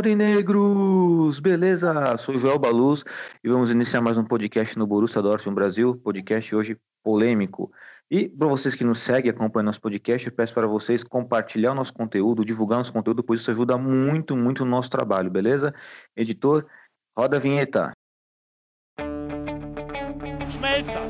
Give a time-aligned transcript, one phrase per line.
[0.00, 1.40] Aurinegros!
[1.40, 2.16] Beleza?
[2.16, 3.04] Sou Joel Baluz
[3.44, 7.70] e vamos iniciar mais um podcast no Borussia Dortmund Brasil, podcast hoje polêmico.
[8.10, 11.74] E para vocês que nos seguem, acompanham nosso podcast, eu peço para vocês compartilhar o
[11.74, 15.74] nosso conteúdo, divulgar nosso conteúdo, pois isso ajuda muito, muito o nosso trabalho, beleza?
[16.16, 16.64] Editor,
[17.14, 17.92] roda a vinheta.
[20.48, 21.09] Schmelzer,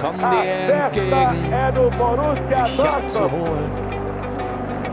[0.00, 0.44] Komm dir
[0.74, 3.70] entgegen, Borussia mich abzuholen,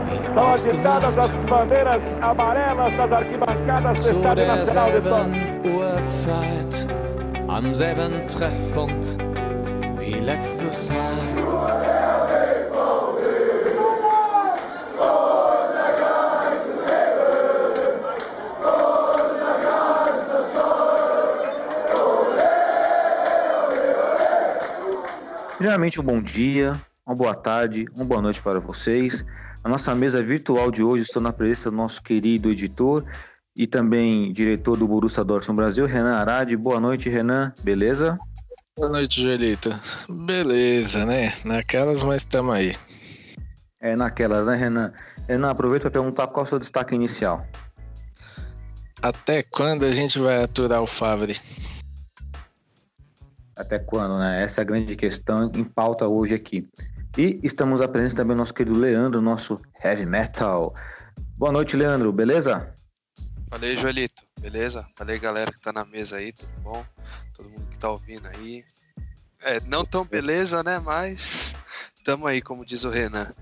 [0.06, 5.36] wie São agitadas as bandeiras amarelas das arquibancadas do zu Estádio Nacional de Dortmund.
[5.62, 6.88] derselben Uhrzeit,
[7.48, 9.16] am selben Treffpunkt
[9.98, 12.25] wie letztes Mal.
[25.56, 29.24] Primeiramente, um bom dia, uma boa tarde, uma boa noite para vocês.
[29.64, 33.02] A nossa mesa virtual de hoje estou na presença do nosso querido editor
[33.56, 36.54] e também diretor do Borussia Dortmund Brasil, Renan Arade.
[36.58, 37.54] Boa noite, Renan.
[37.62, 38.18] Beleza?
[38.76, 39.70] Boa noite, Joelito.
[40.06, 41.32] Beleza, né?
[41.42, 42.76] Naquelas, mas estamos aí.
[43.80, 44.92] É naquelas, né, Renan?
[45.26, 47.46] Renan, aproveita para perguntar qual é o seu destaque inicial.
[49.00, 51.40] Até quando a gente vai aturar o Favre?
[53.56, 54.42] Até quando, né?
[54.42, 56.68] Essa é a grande questão em pauta hoje aqui.
[57.16, 60.74] E estamos à presença também do nosso querido Leandro, nosso heavy metal.
[61.38, 62.74] Boa noite, Leandro, beleza?
[63.48, 64.86] Falei, Joelito, beleza?
[64.94, 66.84] Falei, galera que tá na mesa aí, tudo bom?
[67.34, 68.62] Todo mundo que tá ouvindo aí.
[69.40, 70.78] É, não tão beleza, né?
[70.78, 71.54] Mas
[72.04, 73.32] tamo aí, como diz o Renan.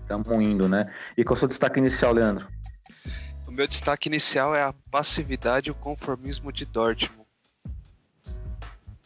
[0.00, 0.90] Estamos indo, né?
[1.18, 2.48] E qual é o seu destaque inicial, Leandro?
[3.46, 7.23] O meu destaque inicial é a passividade e o conformismo de Dortmund.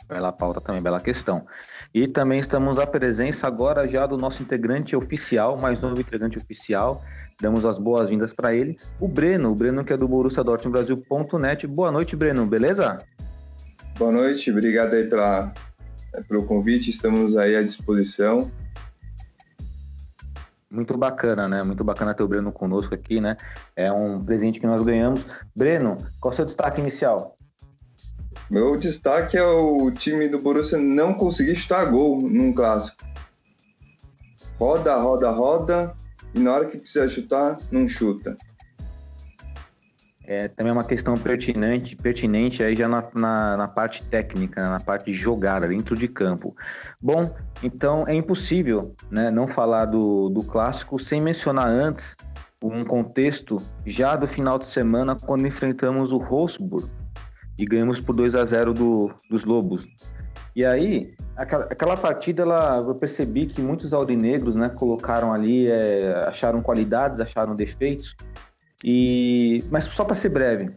[0.08, 1.46] Bela pauta também, bela questão.
[1.92, 7.04] E também estamos à presença agora já do nosso integrante oficial, mais novo integrante oficial.
[7.40, 11.66] Damos as boas-vindas para ele, o Breno, o Breno que é do Borussia Dortmund Brasil.net.
[11.66, 12.98] Boa noite, Breno, beleza?
[13.98, 15.52] Boa noite, obrigado aí pela,
[16.26, 18.50] pelo convite, estamos aí à disposição.
[20.70, 21.62] Muito bacana, né?
[21.62, 23.36] Muito bacana ter o Breno conosco aqui, né?
[23.74, 25.24] É um presente que nós ganhamos.
[25.54, 27.37] Breno, qual é o seu destaque inicial?
[28.50, 33.04] Meu destaque é o time do Borussia não conseguir chutar gol num clássico.
[34.58, 35.94] Roda, roda, roda,
[36.34, 38.36] e na hora que precisa chutar, não chuta.
[40.24, 44.80] É também é uma questão pertinente, pertinente aí já na, na, na parte técnica, na
[44.80, 46.56] parte de jogar dentro de campo.
[47.00, 52.16] Bom, então é impossível né, não falar do, do clássico sem mencionar antes
[52.62, 56.90] um contexto já do final de semana quando enfrentamos o Wolfsburg
[57.58, 59.86] e ganhamos por 2 a 0 do, dos Lobos.
[60.54, 66.24] E aí, aquela, aquela partida, ela, eu percebi que muitos aurinegros né, colocaram ali, é,
[66.26, 68.16] acharam qualidades, acharam defeitos,
[68.84, 70.70] e mas só para ser breve,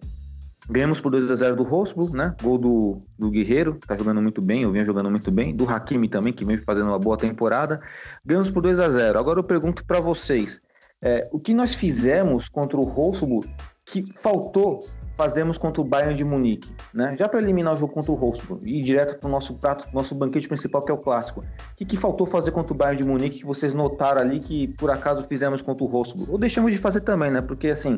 [0.69, 2.35] ganhamos por 2 a 0 do Wolfsburg, né?
[2.41, 5.69] Gol do, do Guerreiro, que tá jogando muito bem, eu venho jogando muito bem, do
[5.69, 7.79] Hakimi também, que vem fazendo uma boa temporada.
[8.25, 9.19] Ganhamos por 2 a 0.
[9.19, 10.59] Agora eu pergunto para vocês,
[11.01, 13.49] é, o que nós fizemos contra o Wolfsburg
[13.85, 14.83] que faltou
[15.21, 17.15] fazemos contra o Bayern de Munique, né?
[17.15, 19.87] Já para eliminar o jogo contra o Wolfsburg e ir direto para o nosso prato,
[19.93, 21.41] nosso banquete principal que é o clássico.
[21.41, 24.69] O que, que faltou fazer contra o Bayern de Munique que vocês notaram ali que
[24.69, 26.31] por acaso fizemos contra o Wolfsburg?
[26.31, 27.39] Ou deixamos de fazer também, né?
[27.39, 27.97] Porque assim,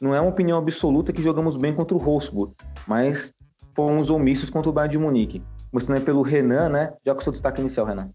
[0.00, 2.54] não é uma opinião absoluta que jogamos bem contra o Wolfsburg,
[2.86, 3.34] mas
[3.74, 5.42] fomos omissos contra o Bayern de Munique.
[5.68, 6.92] Começando aí pelo Renan, né?
[7.04, 8.08] Já com seu destaque inicial, Renan.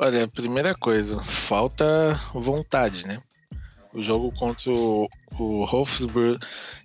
[0.00, 3.22] Olha, primeira coisa, falta vontade, né?
[3.92, 5.08] O jogo contra o,
[5.38, 6.44] o Wolfsburg,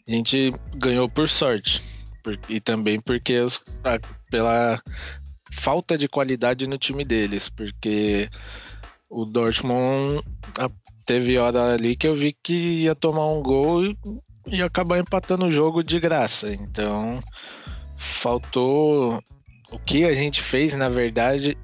[0.10, 1.84] a gente ganhou por sorte.
[2.24, 4.00] Por, e também porque os, a,
[4.32, 4.82] pela
[5.54, 8.28] falta de qualidade no time deles, porque
[9.08, 10.24] o Dortmund
[10.58, 10.70] a,
[11.06, 13.96] teve hora ali que eu vi que ia tomar um gol e
[14.48, 16.52] ia acabar empatando o jogo de graça.
[16.52, 17.22] Então,
[17.96, 19.24] faltou
[19.72, 21.56] o que a gente fez, na verdade,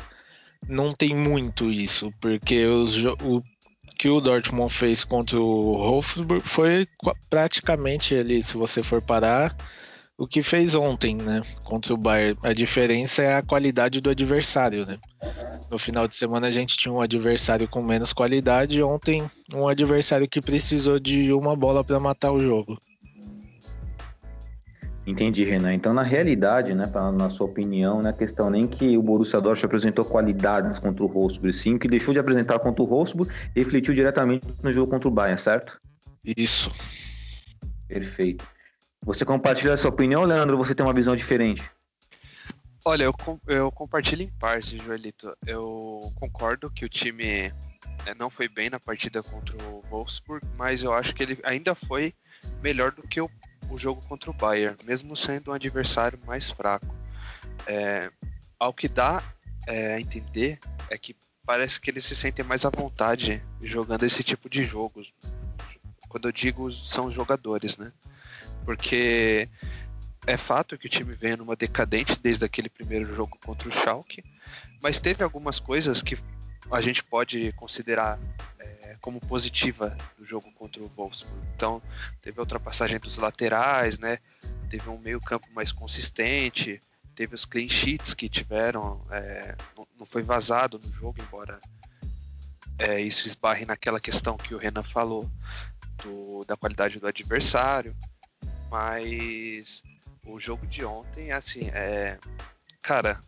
[0.67, 3.41] não tem muito isso, porque os, o
[3.97, 6.87] que o Dortmund fez contra o Wolfsburg foi
[7.29, 9.55] praticamente ali, se você for parar,
[10.17, 11.41] o que fez ontem, né?
[11.63, 12.37] Contra o Bayern.
[12.43, 14.97] A diferença é a qualidade do adversário, né?
[15.69, 20.27] No final de semana a gente tinha um adversário com menos qualidade, ontem um adversário
[20.27, 22.77] que precisou de uma bola para matar o jogo.
[25.05, 25.73] Entendi, Renan.
[25.73, 29.39] Então, na realidade, né, pra, na sua opinião, não é questão nem que o Borussia
[29.39, 33.59] Dortmund apresentou qualidades contra o Wolfsburg, sim, que deixou de apresentar contra o Wolfsburg e
[33.59, 35.79] refletiu diretamente no jogo contra o Bayern, certo?
[36.25, 36.71] Isso.
[37.87, 38.43] Perfeito.
[39.03, 41.63] Você compartilha a sua opinião, Leandro, ou você tem uma visão diferente?
[42.83, 43.13] Olha, eu,
[43.47, 45.35] eu compartilho em parte, Joelito.
[45.45, 47.51] Eu concordo que o time
[48.05, 51.75] né, não foi bem na partida contra o Wolfsburg, mas eu acho que ele ainda
[51.75, 52.13] foi
[52.61, 53.29] melhor do que o,
[53.69, 56.93] o jogo contra o Bayern, mesmo sendo um adversário mais fraco.
[57.67, 58.11] É,
[58.59, 59.23] ao que dá
[59.67, 60.59] é, a entender
[60.89, 61.15] é que
[61.45, 65.13] parece que eles se sentem mais à vontade jogando esse tipo de jogos.
[66.09, 67.91] Quando eu digo são jogadores, né?
[68.63, 69.49] Porque
[70.25, 74.23] é fato que o time vem numa decadente desde aquele primeiro jogo contra o Schalke,
[74.81, 76.17] mas teve algumas coisas que
[76.71, 78.19] a gente pode considerar
[79.05, 81.39] como positiva no jogo contra o Wolfsburg.
[81.55, 81.79] Então,
[82.23, 84.17] teve a ultrapassagem dos laterais, né?
[84.67, 86.81] Teve um meio-campo mais consistente,
[87.13, 91.59] teve os clean sheets que tiveram, é, não- não foi vazado no jogo, embora
[92.79, 95.29] é, isso esbarre naquela questão que o Renan falou
[96.03, 97.95] do- da qualidade do adversário,
[98.71, 99.83] mas
[100.25, 102.17] o jogo de ontem, assim, é.
[102.81, 103.21] Cara,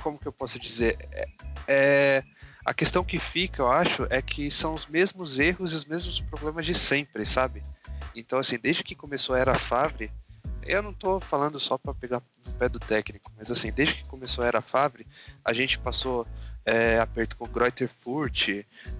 [0.00, 0.96] como que eu posso dizer?
[1.10, 1.24] É,
[1.68, 2.24] é-
[2.64, 6.20] a questão que fica, eu acho, é que são os mesmos erros e os mesmos
[6.20, 7.62] problemas de sempre, sabe?
[8.14, 10.10] Então, assim, desde que começou a era Favre,
[10.64, 14.08] eu não tô falando só para pegar no pé do técnico, mas assim, desde que
[14.08, 15.06] começou a era Favre,
[15.44, 16.26] a gente passou
[16.64, 18.48] é, aperto com Greuther Furt,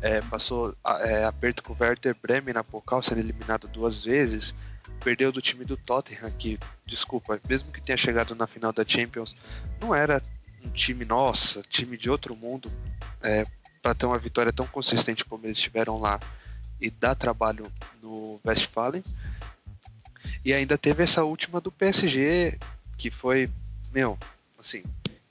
[0.00, 4.55] é, passou é, aperto com Werder Bremen na Pokal, sendo eliminado duas vezes,
[5.03, 9.37] perdeu do time do Tottenham, que, desculpa, mesmo que tenha chegado na final da Champions,
[9.81, 10.20] não era
[10.64, 12.70] um time, nossa, time de outro mundo,
[13.23, 13.47] é,
[13.81, 16.20] para ter uma vitória tão consistente como eles tiveram lá
[16.81, 17.70] e dar trabalho
[18.03, 19.03] no Westfalen.
[20.44, 22.59] E ainda teve essa última do PSG,
[22.97, 23.49] que foi,
[23.93, 24.19] meu,
[24.59, 24.82] assim.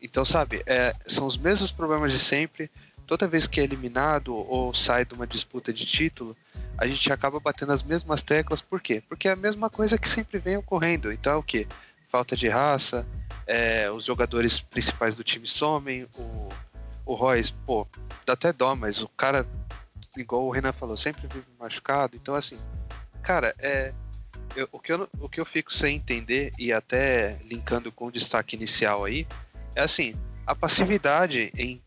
[0.01, 2.69] Então, sabe, é, são os mesmos problemas de sempre.
[3.05, 6.35] Toda vez que é eliminado ou sai de uma disputa de título,
[6.77, 8.61] a gente acaba batendo as mesmas teclas.
[8.61, 9.03] Por quê?
[9.07, 11.11] Porque é a mesma coisa que sempre vem ocorrendo.
[11.11, 11.67] Então é o quê?
[12.11, 13.07] Falta de raça,
[13.47, 16.49] é, os jogadores principais do time somem, o,
[17.05, 17.87] o Royce, pô,
[18.25, 19.47] dá até dó, mas o cara,
[20.17, 22.17] igual o Renan falou, sempre vive machucado.
[22.17, 22.57] Então, assim,
[23.23, 23.93] cara, é,
[24.57, 28.11] eu- o, que eu, o que eu fico sem entender, e até linkando com o
[28.11, 29.25] destaque inicial aí,
[29.73, 30.13] é assim,
[30.45, 31.81] a passividade em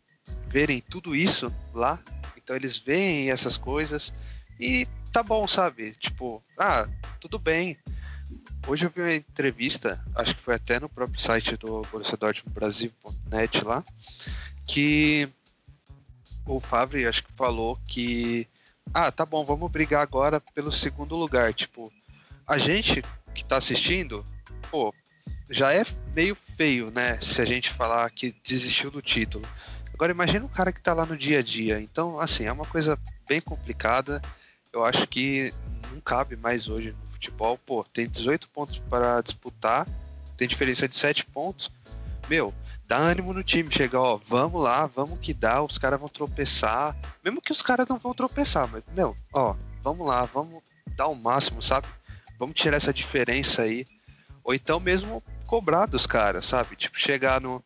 [0.49, 2.03] verem tudo isso lá,
[2.37, 4.15] então eles veem essas coisas
[4.59, 5.93] e tá bom, sabe?
[5.93, 6.89] Tipo, ah,
[7.21, 7.77] tudo bem.
[8.67, 12.55] Hoje eu vi uma entrevista, acho que foi até no próprio site do Borussia Dortmund
[12.55, 13.85] Brasil.net lá,
[14.67, 15.29] que
[16.47, 18.49] o Favre acho que falou que
[18.93, 21.93] ah, tá bom, vamos brigar agora pelo segundo lugar, tipo,
[22.47, 23.03] a gente
[23.35, 24.25] que tá assistindo,
[24.71, 24.95] pô,
[25.51, 25.85] já é
[26.15, 27.21] meio feio, né?
[27.21, 29.47] Se a gente falar que desistiu do título.
[29.93, 31.81] Agora imagina um cara que tá lá no dia a dia.
[31.81, 34.23] Então, assim, é uma coisa bem complicada.
[34.73, 35.53] Eu acho que
[35.93, 37.59] não cabe mais hoje no futebol.
[37.59, 39.87] Pô, tem 18 pontos para disputar,
[40.37, 41.71] tem diferença de 7 pontos.
[42.29, 42.55] Meu,
[42.87, 43.71] dá ânimo no time.
[43.71, 45.63] Chega, ó, vamos lá, vamos que dá.
[45.63, 46.97] Os caras vão tropeçar.
[47.23, 50.63] Mesmo que os caras não vão tropeçar, mas, meu, ó, vamos lá, vamos
[50.97, 51.87] dar o máximo, sabe?
[52.39, 53.87] Vamos tirar essa diferença aí.
[54.43, 56.77] Ou então mesmo cobrar dos caras, sabe?
[56.77, 57.63] Tipo, chegar no,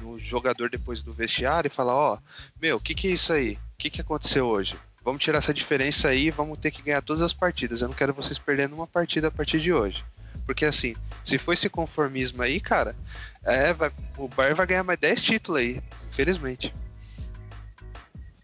[0.00, 2.18] no jogador depois do vestiário e falar, ó,
[2.60, 3.54] meu, o que que é isso aí?
[3.54, 4.76] O que que aconteceu hoje?
[5.04, 7.80] Vamos tirar essa diferença aí, vamos ter que ganhar todas as partidas.
[7.80, 10.04] Eu não quero vocês perdendo uma partida a partir de hoje.
[10.46, 10.94] Porque assim,
[11.24, 12.94] se for esse conformismo aí, cara,
[13.44, 16.74] é, vai, o Bayern vai ganhar mais 10 títulos aí, infelizmente.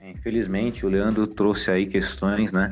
[0.00, 2.70] Infelizmente, o Leandro trouxe aí questões, né,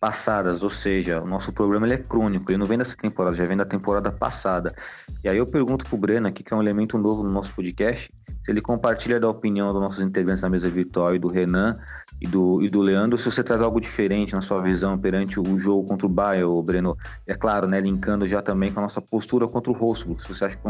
[0.00, 3.44] passadas, ou seja, o nosso problema ele é crônico, ele não vem dessa temporada, já
[3.44, 4.74] vem da temporada passada.
[5.22, 8.12] E aí eu pergunto pro Breno aqui, que é um elemento novo no nosso podcast,
[8.44, 11.78] se ele compartilha da opinião dos nossos integrantes na mesa virtual e do Renan
[12.22, 15.58] e do, e do Leandro, se você traz algo diferente na sua visão perante o
[15.58, 16.96] jogo contra o Bayern, Breno.
[17.26, 20.44] É claro, né, linkando já também com a nossa postura contra o Wolfsburg, se você
[20.44, 20.62] acha que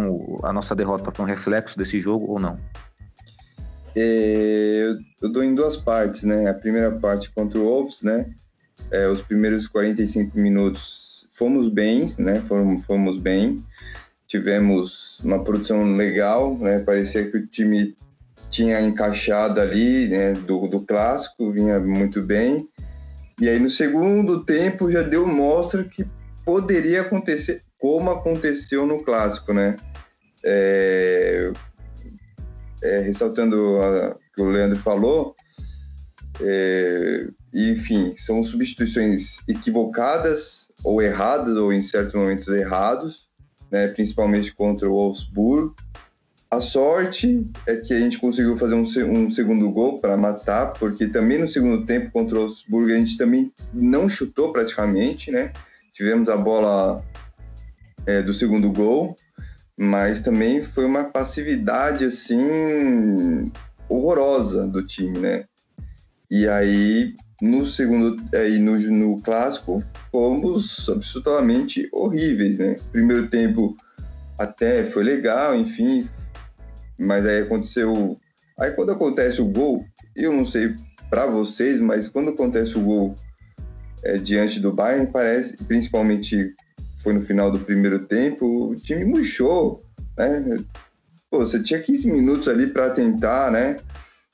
[0.43, 2.59] a nossa derrota foi um reflexo desse jogo ou não.
[3.95, 6.49] É, eu dou em duas partes, né?
[6.49, 8.33] A primeira parte contra o Wolves, né?
[8.91, 12.41] É, os primeiros 45 minutos fomos bem, né?
[12.41, 13.63] Fomos, fomos bem.
[14.27, 16.79] Tivemos uma produção legal, né?
[16.79, 17.95] Parecia que o time
[18.53, 20.35] tinha encaixado ali, né?
[20.35, 22.69] Do, do clássico, vinha muito bem.
[23.41, 26.07] E aí no segundo tempo já deu mostra que
[26.45, 29.77] poderia acontecer como aconteceu no clássico, né?
[30.45, 31.51] É,
[32.83, 35.35] é, ressaltando o que o Leandro falou,
[36.41, 43.29] é, enfim, são substituições equivocadas ou erradas, ou em certos momentos errados,
[43.71, 45.75] né, principalmente contra o Wolfsburg.
[46.53, 51.07] A sorte é que a gente conseguiu fazer um, um segundo gol para matar, porque
[51.07, 55.51] também no segundo tempo contra o Wolfsburg a gente também não chutou praticamente, né?
[55.95, 57.03] Tivemos a bola
[58.05, 59.17] é, do segundo gol,
[59.79, 63.51] mas também foi uma passividade assim
[63.89, 65.47] horrorosa do time, né?
[66.31, 72.77] E aí no segundo aí no, no clássico fomos absolutamente horríveis, né?
[72.91, 73.75] Primeiro tempo
[74.39, 76.07] até foi legal, enfim,
[77.03, 78.19] mas aí aconteceu.
[78.59, 80.75] Aí quando acontece o gol, eu não sei
[81.11, 83.15] para vocês, mas quando acontece o gol
[84.05, 86.55] é, diante do Bayern, parece, principalmente
[87.03, 89.85] foi no final do primeiro tempo, o time murchou,
[90.17, 90.59] né?
[91.31, 93.77] Pô, você tinha 15 minutos ali para tentar, né?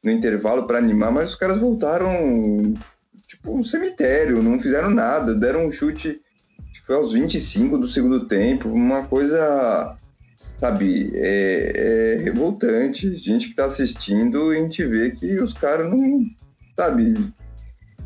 [0.04, 2.74] No intervalo para animar, mas os caras voltaram
[3.26, 6.20] tipo um cemitério, não fizeram nada, deram um chute,
[6.88, 9.94] foi aos 25 do segundo tempo, uma coisa
[10.58, 13.16] sabe, é, é revoltante.
[13.16, 16.24] Gente que está assistindo a gente vê que os caras não,
[16.76, 17.32] sabe,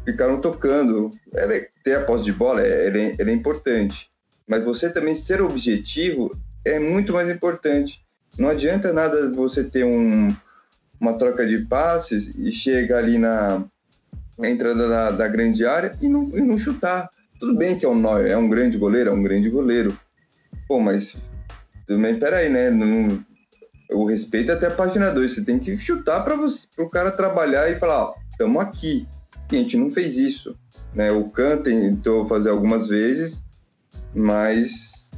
[0.04, 1.11] ficaram tocando.
[1.35, 4.09] É, ter a posse de bola é, é, é importante,
[4.47, 6.30] mas você também ser objetivo
[6.64, 8.04] é muito mais importante.
[8.38, 10.35] Não adianta nada você ter um,
[11.00, 13.64] uma troca de passes e chega ali na,
[14.38, 17.11] na entrada da, da, grande área e não, e não chutar.
[17.38, 19.99] Tudo bem que é um é um grande goleiro, é um grande goleiro.
[20.68, 21.16] Pô, mas
[21.87, 22.71] também, peraí, né?
[22.71, 23.25] Não,
[23.93, 25.33] o respeito é até a página 2.
[25.33, 26.37] Você tem que chutar para
[26.79, 29.07] o cara trabalhar e falar, ó, estamos aqui.
[29.51, 30.57] A gente não fez isso.
[30.95, 31.11] Né?
[31.12, 33.45] O Khan tentou fazer algumas vezes,
[34.15, 35.11] mas,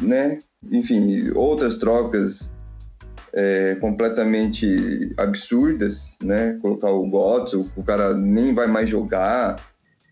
[0.00, 0.38] né?
[0.70, 2.50] Enfim, outras trocas
[3.32, 6.58] é, completamente absurdas, né?
[6.60, 9.56] Colocar o Gotts, o cara nem vai mais jogar,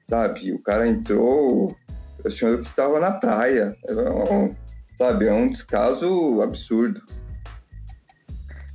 [0.09, 0.53] sabe?
[0.53, 1.77] O cara entrou
[2.25, 3.77] achando que estava na praia.
[3.87, 4.55] É um,
[4.99, 7.01] Sabe, é um descaso absurdo.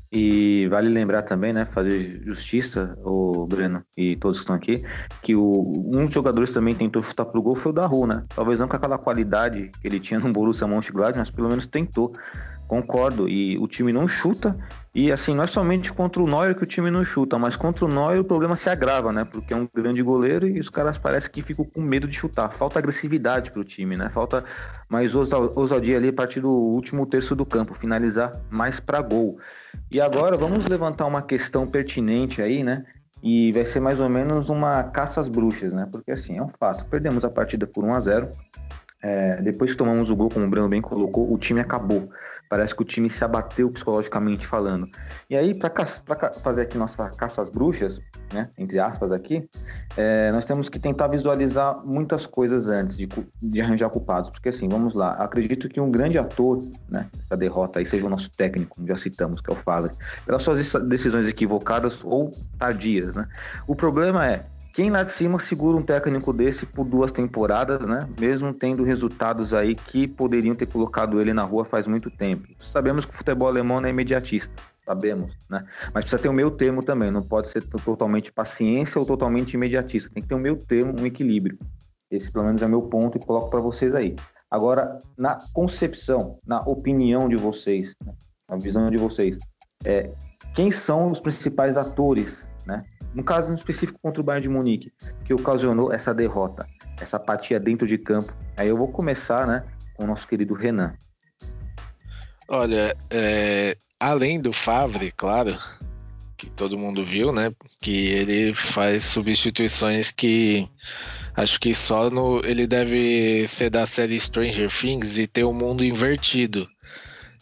[0.09, 4.85] E vale lembrar também, né, fazer justiça, o Breno e todos que estão aqui,
[5.21, 8.23] que o, um dos jogadores também tentou chutar pro gol foi o Daru, né?
[8.33, 12.15] Talvez não com aquela qualidade que ele tinha no Borussia Mönchengladbach, mas pelo menos tentou.
[12.67, 13.27] Concordo.
[13.29, 14.57] E o time não chuta.
[14.95, 17.85] E assim, não é somente contra o Neuer que o time não chuta, mas contra
[17.85, 19.25] o Neuer o problema se agrava, né?
[19.25, 22.53] Porque é um grande goleiro e os caras parecem que ficam com medo de chutar.
[22.53, 24.09] Falta agressividade pro time, né?
[24.09, 24.43] Falta
[24.87, 29.39] mais ousadia ali a partir do último terço do campo, finalizar mais para gol.
[29.91, 32.85] E agora vamos levantar uma questão pertinente aí, né?
[33.23, 35.87] E vai ser mais ou menos uma caça às bruxas, né?
[35.91, 36.85] Porque assim, é um fato.
[36.85, 38.29] Perdemos a partida por 1 a 0
[39.03, 42.09] é, depois que tomamos o gol, como o Breno bem colocou, o time acabou.
[42.49, 44.87] Parece que o time se abateu psicologicamente falando.
[45.29, 45.85] E aí, para
[46.41, 47.99] fazer aqui nossa caça às bruxas,
[48.31, 49.49] né, entre aspas aqui,
[49.97, 53.09] é, nós temos que tentar visualizar muitas coisas antes de,
[53.41, 54.29] de, arranjar culpados.
[54.29, 58.09] Porque assim, vamos lá, acredito que um grande ator né, dessa derrota aí seja o
[58.09, 59.91] nosso técnico, já citamos, que é o Favre,
[60.25, 63.15] pelas suas decisões equivocadas ou tardias.
[63.15, 63.27] Né?
[63.67, 68.09] O problema é, quem lá de cima segura um técnico desse por duas temporadas, né?
[68.19, 72.47] Mesmo tendo resultados aí que poderiam ter colocado ele na rua faz muito tempo.
[72.57, 75.63] Sabemos que o futebol alemão não é imediatista, sabemos, né?
[75.93, 80.09] Mas precisa ter o meu termo também, não pode ser totalmente paciência ou totalmente imediatista.
[80.11, 81.59] Tem que ter o meu termo, um equilíbrio.
[82.09, 84.15] Esse pelo menos é meu ponto e coloco para vocês aí.
[84.49, 88.13] Agora, na concepção, na opinião de vocês, né?
[88.49, 89.37] na visão de vocês,
[89.85, 90.11] é,
[90.55, 92.83] quem são os principais atores, né?
[93.13, 94.91] No caso em específico contra o Bayern de Munique,
[95.23, 96.67] que ocasionou essa derrota,
[96.99, 98.33] essa apatia dentro de campo.
[98.57, 99.63] Aí eu vou começar, né,
[99.95, 100.93] com o nosso querido Renan.
[102.47, 105.57] Olha, é, além do Favre, claro,
[106.37, 110.67] que todo mundo viu, né, que ele faz substituições que
[111.35, 115.53] acho que só no ele deve ser da série Stranger Things e ter o um
[115.53, 116.67] mundo invertido.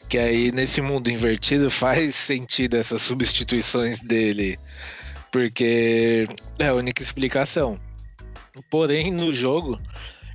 [0.07, 4.59] Que aí nesse mundo invertido faz sentido essas substituições dele
[5.31, 6.27] porque
[6.59, 7.79] é a única explicação.
[8.69, 9.79] Porém, no jogo,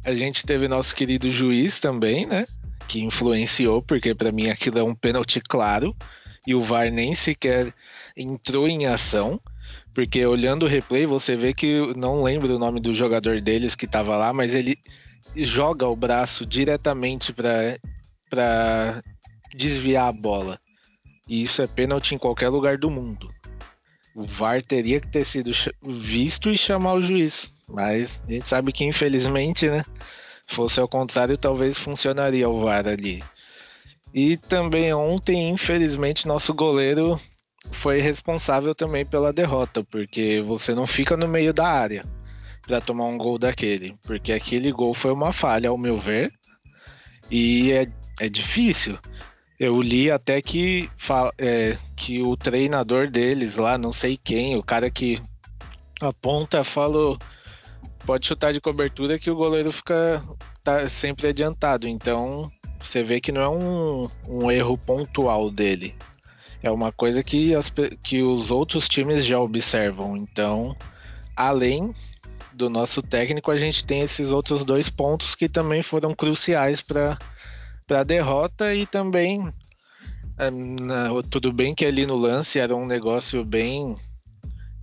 [0.05, 2.47] a gente teve nosso querido juiz também, né?
[2.89, 5.95] Que influenciou, porque para mim aquilo é um pênalti claro.
[6.47, 7.75] E o VAR nem sequer
[8.17, 9.41] entrou em ação.
[9.93, 13.87] Porque olhando o replay, você vê que não lembro o nome do jogador deles que
[13.87, 14.79] estava lá, mas ele
[15.35, 19.03] joga o braço diretamente para
[19.55, 20.59] desviar a bola.
[21.29, 23.36] E isso é pênalti em qualquer lugar do mundo
[24.17, 25.51] o VAR teria que ter sido
[25.83, 27.51] visto e chamar o juiz.
[27.69, 29.85] Mas a gente sabe que, infelizmente, né?
[30.49, 33.23] Fosse ao contrário, talvez funcionaria o VAR ali.
[34.15, 37.21] E também ontem, infelizmente, nosso goleiro
[37.73, 42.03] foi responsável também pela derrota, porque você não fica no meio da área
[42.67, 46.33] para tomar um gol daquele, porque aquele gol foi uma falha, ao meu ver.
[47.31, 47.87] E é
[48.19, 48.99] é difícil.
[49.59, 50.91] Eu li até que,
[51.39, 55.21] é, que o treinador deles lá, não sei quem, o cara que
[56.01, 57.19] aponta, falou
[58.07, 60.23] pode chutar de cobertura que o goleiro fica
[60.63, 61.89] tá sempre adiantado.
[61.89, 65.95] Então você vê que não é um, um erro pontual dele.
[66.63, 67.71] É uma coisa que, as
[68.03, 70.17] que os outros times já observam.
[70.17, 70.75] Então,
[71.35, 71.95] além
[72.53, 77.19] do nosso técnico, a gente tem esses outros dois pontos que também foram cruciais para
[77.95, 79.53] a derrota e também
[80.51, 83.97] na- tudo bem que ali no lance era um negócio bem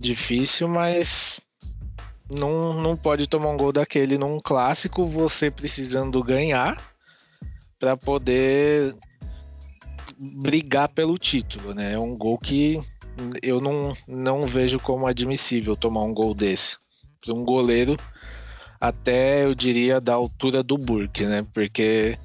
[0.00, 1.40] difícil, mas
[2.34, 6.82] não, não pode tomar um gol daquele num clássico, você precisando ganhar
[7.78, 8.96] para poder
[10.16, 11.92] brigar pelo título, né?
[11.92, 12.80] É um gol que
[13.42, 16.78] eu não, não vejo como admissível tomar um gol desse.
[17.22, 17.96] Para um goleiro,
[18.80, 21.46] até eu diria da altura do Burke, né?
[21.52, 22.18] Porque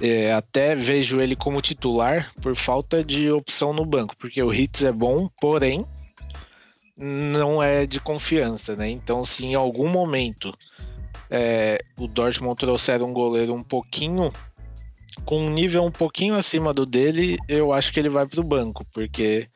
[0.00, 4.84] é, até vejo ele como titular por falta de opção no banco, porque o Hitz
[4.84, 5.86] é bom, porém
[6.96, 8.88] não é de confiança, né?
[8.90, 10.54] Então, se em algum momento
[11.30, 14.32] é, o Dortmund trouxer um goleiro um pouquinho
[15.24, 18.44] com um nível um pouquinho acima do dele, eu acho que ele vai para o
[18.44, 19.48] banco, porque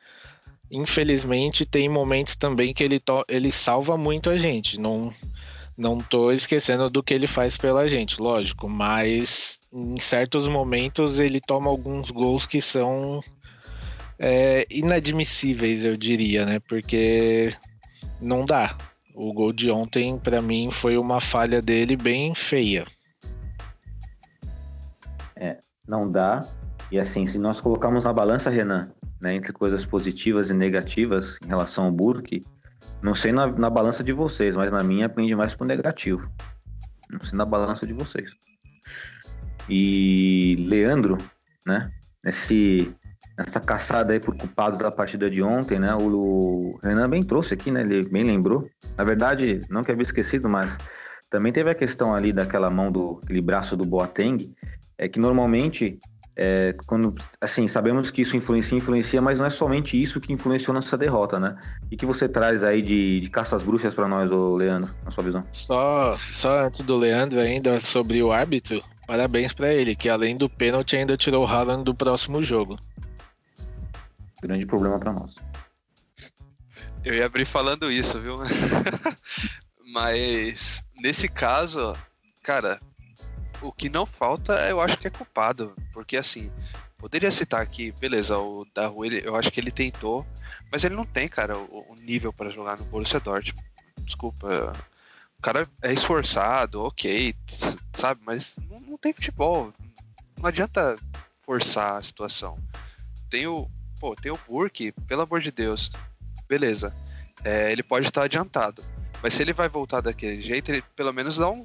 [0.71, 4.79] infelizmente tem momentos também que ele, ele salva muito a gente.
[4.79, 5.13] Não,
[5.77, 11.41] não tô esquecendo do que ele faz pela gente, lógico, mas em certos momentos ele
[11.41, 13.19] toma alguns gols que são
[14.17, 16.59] é, inadmissíveis, eu diria, né?
[16.59, 17.53] Porque
[18.21, 18.77] não dá.
[19.13, 22.85] O gol de ontem, para mim, foi uma falha dele bem feia.
[25.87, 26.45] Não dá.
[26.91, 28.91] E assim, se nós colocarmos na balança, Renan,
[29.21, 32.43] né, entre coisas positivas e negativas em relação ao Burke,
[33.01, 36.29] não sei na, na balança de vocês, mas na minha pende mais pro negativo.
[37.09, 38.31] Não sei na balança de vocês.
[39.69, 41.17] E Leandro,
[41.65, 41.91] né,
[42.23, 42.93] nesse,
[43.37, 47.71] nessa caçada aí por culpados da partida de ontem, né, o, Renan bem trouxe aqui,
[47.71, 48.69] né, ele bem lembrou.
[48.97, 50.77] Na verdade, não que havia esquecido, mas
[51.29, 54.53] também teve a questão ali daquela mão do, aquele braço do Boateng,
[54.97, 55.99] é que normalmente
[56.37, 60.73] é, quando assim sabemos que isso influencia influencia mas não é somente isso que influenciou
[60.73, 61.55] nossa derrota né
[61.89, 65.11] e que você traz aí de, de caça às bruxas para nós ô Leandro na
[65.11, 70.09] sua visão Só, só antes do Leandro ainda sobre o árbitro, parabéns para ele, que
[70.09, 72.79] além do pênalti ainda tirou o Haaland do próximo jogo.
[74.41, 75.35] grande problema para nós
[77.03, 78.35] Eu ia abrir falando isso, viu?
[79.93, 81.95] Mas nesse caso,
[82.43, 82.79] cara,
[83.61, 85.75] o que não falta eu acho que é culpado.
[85.93, 86.51] Porque assim,
[86.97, 90.25] poderia citar aqui, beleza, o Daru, ele, eu acho que ele tentou,
[90.71, 93.65] mas ele não tem, cara, o, o nível para jogar no Borussia Dortmund.
[94.01, 94.73] Desculpa.
[95.45, 97.35] Cara é esforçado, ok,
[97.93, 99.71] sabe, mas não, não tem futebol.
[100.39, 100.97] Não adianta
[101.43, 102.57] forçar a situação.
[103.29, 105.91] Tem o, pô, tem o Burke, pelo amor de Deus.
[106.49, 106.95] Beleza.
[107.43, 108.83] É, ele pode estar adiantado.
[109.21, 111.63] Mas se ele vai voltar daquele jeito, ele pelo menos dá um,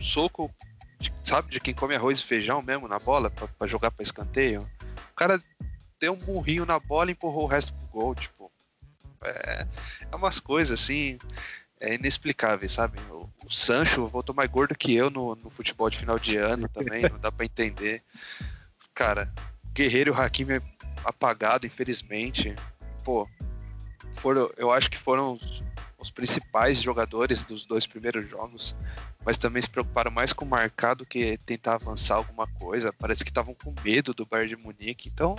[0.00, 0.50] soco,
[0.98, 4.62] de- sabe, de quem come arroz e feijão mesmo na bola, pra jogar pra escanteio.
[5.12, 5.38] O cara
[6.00, 8.50] deu um burrinho na bola e empurrou o resto pro gol, tipo.
[9.22, 9.66] É,
[10.12, 11.18] é umas coisas assim,
[11.80, 12.98] é inexplicáveis, sabe?
[13.10, 16.68] O, o Sancho voltou mais gordo que eu no, no futebol de final de ano
[16.72, 18.02] também, não dá pra entender.
[18.94, 19.32] Cara,
[19.64, 20.60] o Guerreiro e o Hakimi é
[21.04, 22.54] apagado, infelizmente.
[23.04, 23.28] Pô,
[24.14, 25.62] foram, eu acho que foram os,
[25.98, 28.76] os principais jogadores dos dois primeiros jogos,
[29.24, 32.92] mas também se preocuparam mais com marcar do que tentar avançar alguma coisa.
[32.92, 35.08] Parece que estavam com medo do Bayern de Munique.
[35.08, 35.36] Então,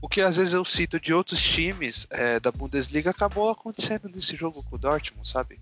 [0.00, 4.34] o que às vezes eu cito de outros times é, da Bundesliga acabou acontecendo nesse
[4.36, 5.60] jogo com o Dortmund, sabe?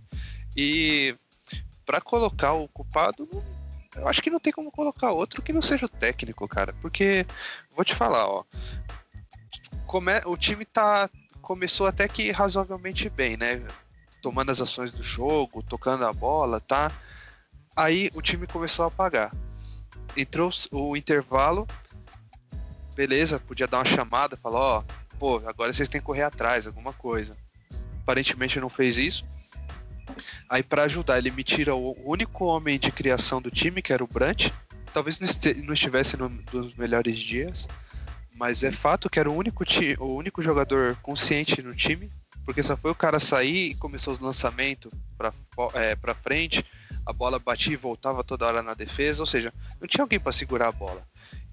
[0.56, 1.14] E
[1.84, 3.28] para colocar o culpado,
[3.96, 6.72] eu acho que não tem como colocar outro que não seja o técnico, cara.
[6.80, 7.26] Porque,
[7.74, 8.44] vou te falar, ó.
[9.86, 11.10] come- o time tá
[11.42, 13.62] começou até que razoavelmente bem, né?
[14.22, 16.92] Tomando as ações do jogo, tocando a bola, tá?
[17.74, 19.32] Aí o time começou a apagar.
[20.16, 21.66] Entrou o intervalo,
[23.06, 24.84] beleza, podia dar uma chamada, falar, ó,
[25.18, 27.34] pô, agora vocês têm que correr atrás, alguma coisa.
[28.02, 29.24] Aparentemente não fez isso.
[30.50, 34.04] Aí pra ajudar, ele me tira o único homem de criação do time, que era
[34.04, 34.50] o Brant.
[34.92, 37.66] Talvez não estivesse num dos melhores dias,
[38.34, 39.64] mas é fato que era o único,
[39.98, 42.10] o único jogador consciente no time,
[42.44, 44.92] porque só foi o cara sair e começou os lançamentos
[45.54, 46.62] fo- é, pra frente,
[47.06, 50.32] a bola batia e voltava toda hora na defesa, ou seja, não tinha alguém pra
[50.32, 51.08] segurar a bola.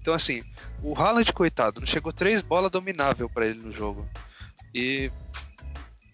[0.08, 0.42] Então assim,
[0.82, 4.08] o Haaland, coitado, não chegou três bolas dominável pra ele no jogo.
[4.74, 5.12] E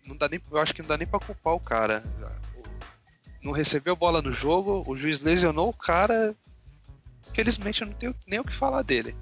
[0.05, 2.03] não dá nem, eu acho que não dá nem pra culpar o cara.
[3.41, 6.35] Não recebeu bola no jogo, o juiz lesionou o cara
[7.33, 9.17] Felizmente eu não tenho nem o que falar dele.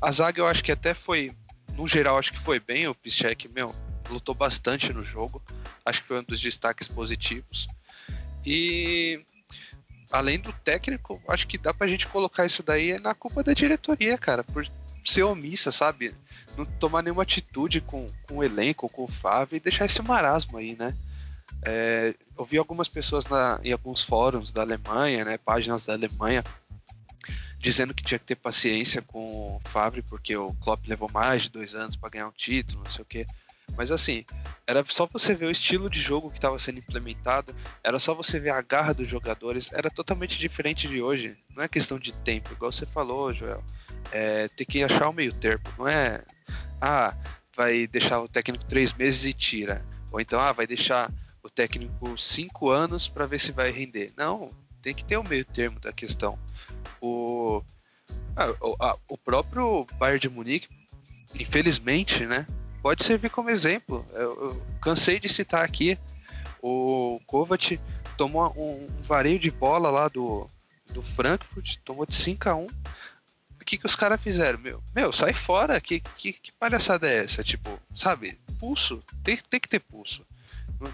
[0.00, 1.34] A zaga eu acho que até foi,
[1.74, 2.86] no geral, acho que foi bem.
[2.86, 3.74] O Piszczek, meu,
[4.08, 5.42] lutou bastante no jogo.
[5.84, 7.66] Acho que foi um dos destaques positivos.
[8.46, 9.24] E
[10.10, 14.16] além do técnico, acho que dá pra gente colocar isso daí na culpa da diretoria,
[14.16, 14.66] cara, por
[15.04, 16.14] ser omissa, sabe?
[16.56, 20.58] Não tomar nenhuma atitude com, com o elenco, com o Fábio e deixar esse marasmo
[20.58, 20.94] aí, né?
[21.64, 26.44] É, eu vi algumas pessoas na, em alguns fóruns da Alemanha, né, páginas da Alemanha,
[27.58, 31.50] dizendo que tinha que ter paciência com o Favre, porque o Klopp levou mais de
[31.50, 33.26] dois anos para ganhar um título, não sei o quê.
[33.76, 34.24] Mas assim,
[34.66, 38.40] era só você ver o estilo de jogo que estava sendo implementado, era só você
[38.40, 41.36] ver a garra dos jogadores, era totalmente diferente de hoje.
[41.54, 43.62] Não é questão de tempo, igual você falou, Joel.
[44.10, 46.22] É, ter que achar o meio termo, não é.
[46.80, 47.16] Ah,
[47.56, 49.84] vai deixar o técnico três meses e tira.
[50.10, 54.12] Ou então, ah, vai deixar o técnico cinco anos para ver se vai render.
[54.16, 54.50] Não,
[54.82, 56.38] tem que ter o meio termo da questão.
[57.00, 57.62] O,
[58.36, 60.68] ah, o, a, o próprio Bayern de Munique,
[61.38, 62.46] infelizmente, né,
[62.82, 64.04] pode servir como exemplo.
[64.12, 65.98] Eu, eu cansei de citar aqui
[66.62, 67.80] o Kovac
[68.16, 70.46] tomou um, um vareio de bola lá do,
[70.92, 72.66] do Frankfurt, tomou de 5 a 1
[73.60, 74.58] o que, que os caras fizeram?
[74.58, 77.44] Meu, meu, sai fora, que, que, que palhaçada é essa?
[77.44, 80.24] Tipo, sabe, pulso, tem, tem que ter pulso.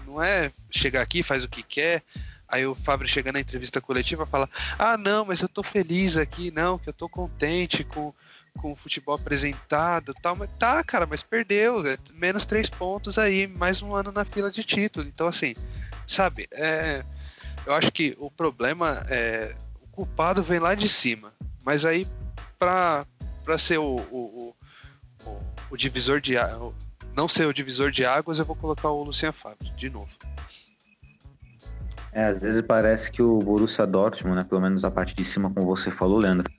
[0.05, 2.03] Não é chegar aqui, faz o que quer.
[2.49, 6.17] Aí o Fábio chega na entrevista coletiva e fala: Ah, não, mas eu tô feliz
[6.17, 8.13] aqui, não, que eu tô contente com,
[8.59, 10.35] com o futebol apresentado tal.
[10.35, 11.85] Mas tá, cara, mas perdeu.
[11.87, 15.07] É menos três pontos aí, mais um ano na fila de título.
[15.07, 15.53] Então, assim,
[16.07, 17.03] sabe, é,
[17.65, 19.55] eu acho que o problema é.
[19.81, 21.33] O culpado vem lá de cima.
[21.63, 22.05] Mas aí,
[22.59, 23.05] pra,
[23.43, 24.55] pra ser o, o,
[25.25, 25.41] o,
[25.71, 26.35] o divisor de
[27.15, 30.09] não ser o divisor de águas, eu vou colocar o Lucian Fábio, de novo.
[32.11, 35.51] É, às vezes parece que o Borussia Dortmund, né, pelo menos a parte de cima,
[35.51, 36.49] como você falou, Leandro,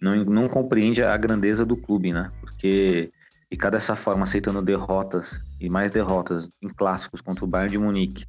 [0.00, 2.30] não, não compreende a grandeza do clube, né?
[2.40, 3.10] Porque
[3.48, 8.26] ficar dessa forma aceitando derrotas e mais derrotas em clássicos contra o Bayern de Munique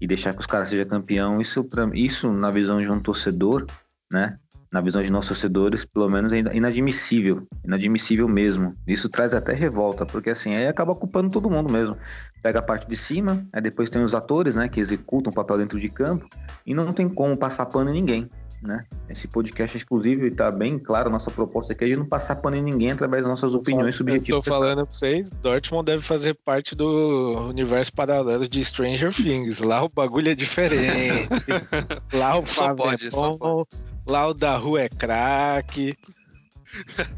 [0.00, 3.66] e deixar que os caras sejam campeão, isso, pra, isso na visão de um torcedor,
[4.10, 4.38] né?
[4.76, 8.74] na visão de nossos torcedores, pelo menos é inadmissível, inadmissível mesmo.
[8.86, 11.96] Isso traz até revolta, porque assim, aí acaba culpando todo mundo mesmo.
[12.42, 15.58] Pega a parte de cima, aí depois tem os atores, né, que executam o papel
[15.58, 16.28] dentro de campo,
[16.66, 18.30] e não tem como passar pano em ninguém,
[18.62, 18.84] né?
[19.08, 22.62] Esse podcast exclusivo está bem claro, nossa proposta aqui é de não passar pano em
[22.62, 24.40] ninguém através das nossas opiniões Só, subjetivas.
[24.40, 29.58] Estou falando para vocês, Dortmund deve fazer parte do universo paralelo de Stranger Things.
[29.58, 31.44] Lá o bagulho é diferente.
[32.12, 33.64] Lá o só pode, é bom,
[34.06, 35.96] Lá o da rua é craque.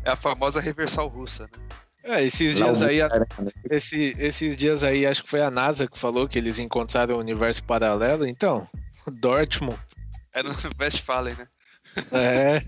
[0.05, 1.59] É a famosa reversal russa, né?
[2.05, 3.01] É, esses dias aí,
[3.71, 7.19] esse, esses dias aí, acho que foi a NASA que falou que eles encontraram o
[7.19, 8.27] universo paralelo.
[8.27, 8.67] Então,
[9.07, 9.79] Dortmund.
[10.39, 11.49] É no Westfalen, né?
[12.13, 12.63] É.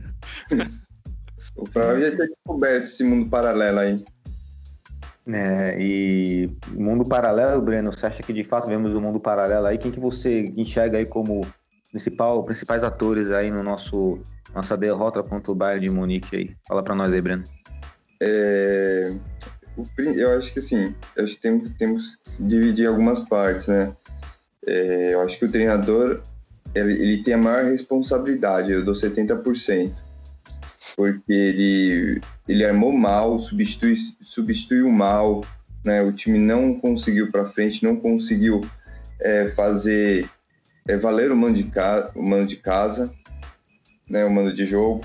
[1.54, 4.04] o Flávio ia ter descoberto esse mundo paralelo aí.
[5.32, 9.66] É, e mundo paralelo, Breno, você acha que de fato vemos o um mundo paralelo
[9.66, 9.78] aí?
[9.78, 11.46] Quem que você enxerga aí como
[11.92, 14.18] principal, principais atores aí no nosso
[14.52, 16.56] nossa derrota contra o Bayern de Munique aí.
[16.66, 17.44] Fala para nós aí, Breno.
[18.20, 19.14] É,
[19.96, 23.94] eu acho que assim, eu acho que temos, temos que dividir algumas partes, né?
[24.66, 26.20] É, eu acho que o treinador
[26.74, 29.92] ele, ele, tem a maior responsabilidade, eu dou 70%,
[30.96, 35.44] porque ele, ele armou mal, substitui, substituiu mal,
[35.84, 36.02] né?
[36.02, 38.60] O time não conseguiu para frente, não conseguiu
[39.20, 40.28] é, fazer
[40.88, 42.10] é valer o mando de, ca...
[42.14, 43.12] o mando de casa,
[44.08, 45.04] né, o mando de jogo.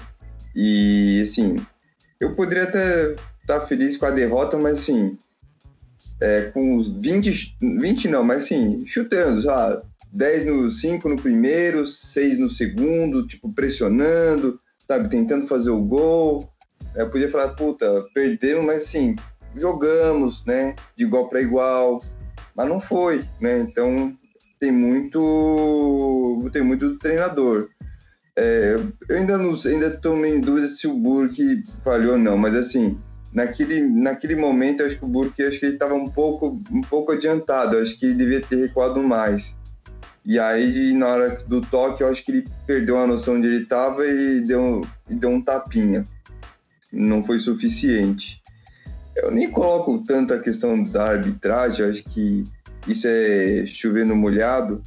[0.56, 1.58] E, assim,
[2.20, 5.18] eu poderia até estar tá feliz com a derrota, mas, assim,
[6.20, 9.82] é, com os 20, 20 não, mas, assim, chutando, já
[10.16, 16.50] 10 no 5 no primeiro, 6 no segundo, tipo, pressionando, sabe, tentando fazer o gol.
[16.96, 19.16] Eu podia falar, puta, perdemos, mas, assim,
[19.54, 22.02] jogamos, né, de igual para igual,
[22.56, 23.60] mas não foi, né?
[23.60, 24.16] Então
[24.58, 27.68] tem muito tem muito do treinador.
[28.38, 28.78] É,
[29.10, 32.98] eu ainda não ainda estou em dúvida se o Burke falhou ou não, mas assim
[33.34, 37.12] naquele naquele momento acho que o Burke acho que ele estava um pouco um pouco
[37.12, 39.56] adiantado, acho que devia ter recuado mais.
[40.26, 43.64] E aí na hora do toque eu acho que ele perdeu a noção onde ele
[43.64, 46.04] estava e deu e deu um tapinha.
[46.92, 48.42] Não foi suficiente.
[49.16, 52.44] Eu nem coloco tanto a questão da arbitragem, acho que
[52.88, 54.82] isso é chover no molhado.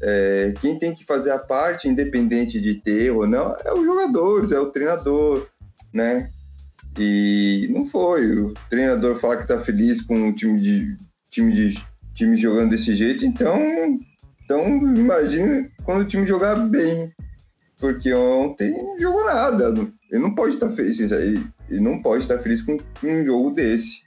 [0.00, 4.52] É, quem tem que fazer a parte, independente de ter ou não, é os jogadores,
[4.52, 5.48] é o treinador,
[5.92, 6.30] né?
[6.98, 8.30] E não foi.
[8.38, 10.96] O treinador fala que está feliz com o time de
[11.30, 11.82] time de
[12.14, 13.58] time jogando desse jeito, então,
[14.48, 17.12] então imagina quando o time jogar bem.
[17.78, 19.74] porque ontem não jogou nada.
[20.10, 24.02] Ele não pode estar feliz, ele, não pode estar feliz com um jogo desse.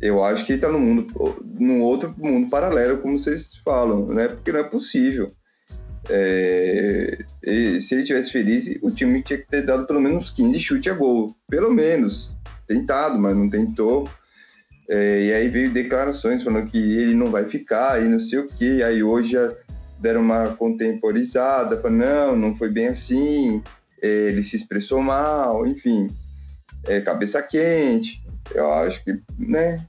[0.00, 1.12] Eu acho que ele tá no mundo,
[1.58, 4.28] num outro mundo paralelo, como vocês falam, né?
[4.28, 5.28] Porque não é possível.
[6.08, 7.18] É,
[7.80, 10.94] se ele tivesse feliz, o time tinha que ter dado pelo menos 15 chutes a
[10.94, 11.34] gol.
[11.50, 12.32] Pelo menos.
[12.64, 14.08] Tentado, mas não tentou.
[14.88, 18.46] É, e aí veio declarações falando que ele não vai ficar e não sei o
[18.46, 18.82] que.
[18.82, 19.52] Aí hoje já
[19.98, 23.62] deram uma contemporizada, falando, não, não foi bem assim,
[24.00, 26.06] é, ele se expressou mal, enfim.
[26.86, 28.24] É, cabeça quente.
[28.54, 29.84] Eu acho que, né,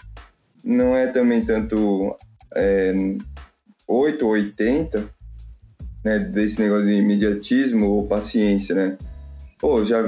[0.64, 2.16] não é também tanto
[2.56, 2.94] é,
[3.88, 5.10] 8 ou 80,
[6.04, 8.98] né, desse negócio de imediatismo ou paciência, né?
[9.60, 10.02] Pô, já,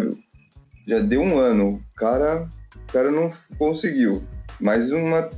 [0.88, 4.24] já deu um ano, o cara, o cara não conseguiu.
[4.62, 5.30] Mais uma,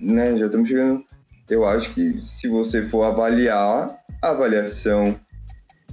[0.00, 1.04] né, já estamos chegando...
[1.50, 5.18] Eu acho que se você for avaliar, a avaliação,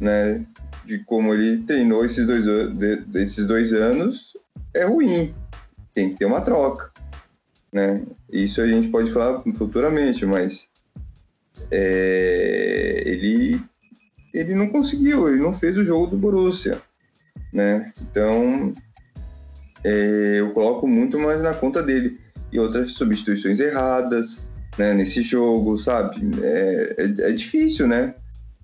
[0.02, 0.46] né,
[0.86, 2.44] de como ele treinou esses dois,
[2.78, 4.34] de, esses dois anos
[4.74, 5.34] é ruim.
[5.94, 6.92] Tem que ter uma troca,
[7.72, 8.04] né?
[8.30, 10.68] Isso a gente pode falar futuramente, mas
[11.72, 13.62] é, ele
[14.34, 16.82] ele não conseguiu, ele não fez o jogo do Borussia,
[17.54, 17.94] né?
[18.02, 18.74] Então
[19.86, 22.20] é, eu coloco muito mais na conta dele
[22.56, 24.94] e outras substituições erradas, né?
[24.94, 26.22] Nesse jogo, sabe?
[26.42, 28.16] É, é, é difícil, né?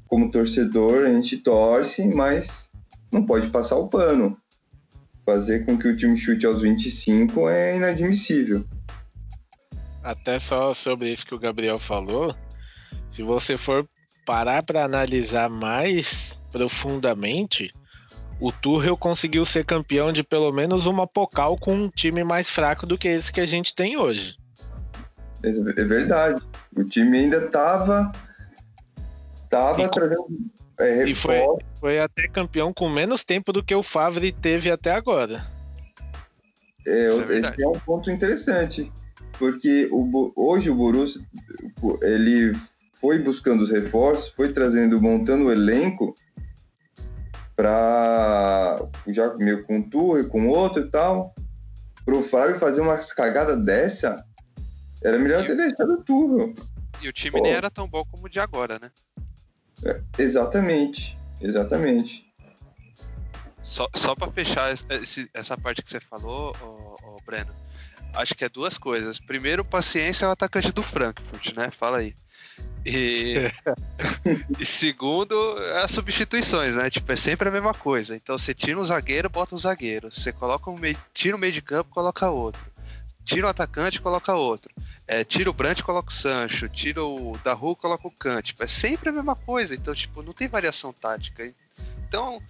[0.08, 2.70] Como torcedor a gente torce, mas
[3.12, 4.38] não pode passar o pano.
[5.26, 8.66] Fazer com que o time chute aos 25 é inadmissível.
[10.02, 12.34] Até só sobre isso que o Gabriel falou,
[13.12, 13.88] se você for
[14.26, 17.70] parar para analisar mais profundamente,
[18.42, 22.88] o Tuchel conseguiu ser campeão de pelo menos uma Pocal com um time mais fraco
[22.88, 24.36] do que esse que a gente tem hoje.
[25.44, 26.44] É verdade.
[26.76, 28.12] O time ainda tava
[29.48, 30.26] tava e, trazendo
[30.80, 31.40] é, e foi,
[31.80, 35.46] foi até campeão com menos tempo do que o Favre teve até agora.
[36.86, 38.92] É, é esse é um ponto interessante,
[39.38, 41.22] porque o, hoje o Borussia
[42.02, 42.54] ele
[42.94, 46.16] foi buscando os reforços, foi trazendo, montando o elenco
[47.62, 51.36] para já meio com um tour e com outro e tal.
[52.04, 54.26] Para o Fábio fazer uma cagada dessa,
[55.04, 56.56] era melhor e ter deixado o Tuchel.
[57.04, 57.44] E o time Pô.
[57.44, 58.90] nem era tão bom como o de agora, né?
[59.86, 62.26] É, exatamente, exatamente.
[63.62, 67.54] Só, só para fechar esse, essa parte que você falou, ô, ô, Breno,
[68.16, 69.20] acho que é duas coisas.
[69.20, 71.70] Primeiro, paciência é o atacante do Frankfurt, né?
[71.70, 72.16] Fala aí.
[72.86, 73.52] E,
[74.60, 75.36] e segundo,
[75.84, 76.90] as substituições, né?
[76.90, 78.16] Tipo, é sempre a mesma coisa.
[78.16, 80.12] Então você tira um zagueiro, bota um zagueiro.
[80.12, 82.66] Você coloca um meio, tira o um meio de campo, coloca outro.
[83.24, 84.74] Tira o atacante, coloca outro.
[85.08, 86.68] É, tira o Brandt, coloca o Sancho.
[86.68, 88.48] Tira o Daru, coloca o Kant.
[88.48, 89.76] Tipo, é sempre a mesma coisa.
[89.76, 91.54] Então, tipo, não tem variação tática.
[92.08, 92.42] Então,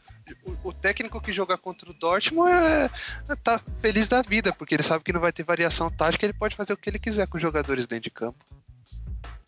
[0.46, 2.90] o, o técnico que jogar contra o Dortmund é,
[3.44, 6.56] tá feliz da vida, porque ele sabe que não vai ter variação tática, ele pode
[6.56, 8.44] fazer o que ele quiser com os jogadores dentro de campo.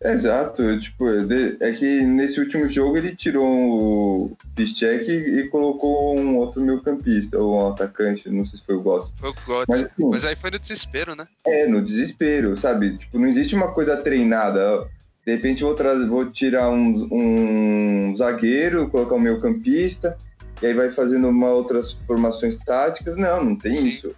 [0.04, 6.60] Exato, tipo, é que nesse último jogo ele tirou o Piszczek e colocou um outro
[6.60, 9.12] meio campista, ou um atacante, não sei se foi o Götze.
[9.18, 11.26] Foi o Götze, mas, assim, mas, aí foi no desespero, né?
[11.46, 12.98] É, no desespero, sabe?
[12.98, 14.86] Tipo, não existe uma coisa treinada.
[15.24, 20.18] De repente vou, trazer, vou tirar um, um zagueiro, colocar um meio campista,
[20.60, 23.16] e aí vai fazendo uma outras formações táticas.
[23.16, 23.88] Não, não tem Sim.
[23.88, 24.14] isso.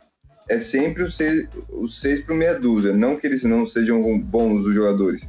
[0.49, 2.93] É sempre os seis, os seis para meia dúzia.
[2.93, 5.29] Não que eles não sejam bons os jogadores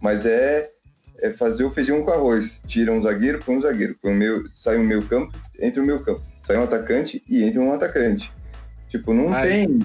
[0.00, 0.70] mas é,
[1.18, 2.60] é fazer o feijão com arroz.
[2.66, 3.96] Tira um zagueiro, põe um zagueiro.
[4.00, 6.22] Põe meu, sai o um meio campo, entra o meio campo.
[6.44, 8.32] Sai um atacante e entra um atacante.
[8.88, 9.80] Tipo, não tem.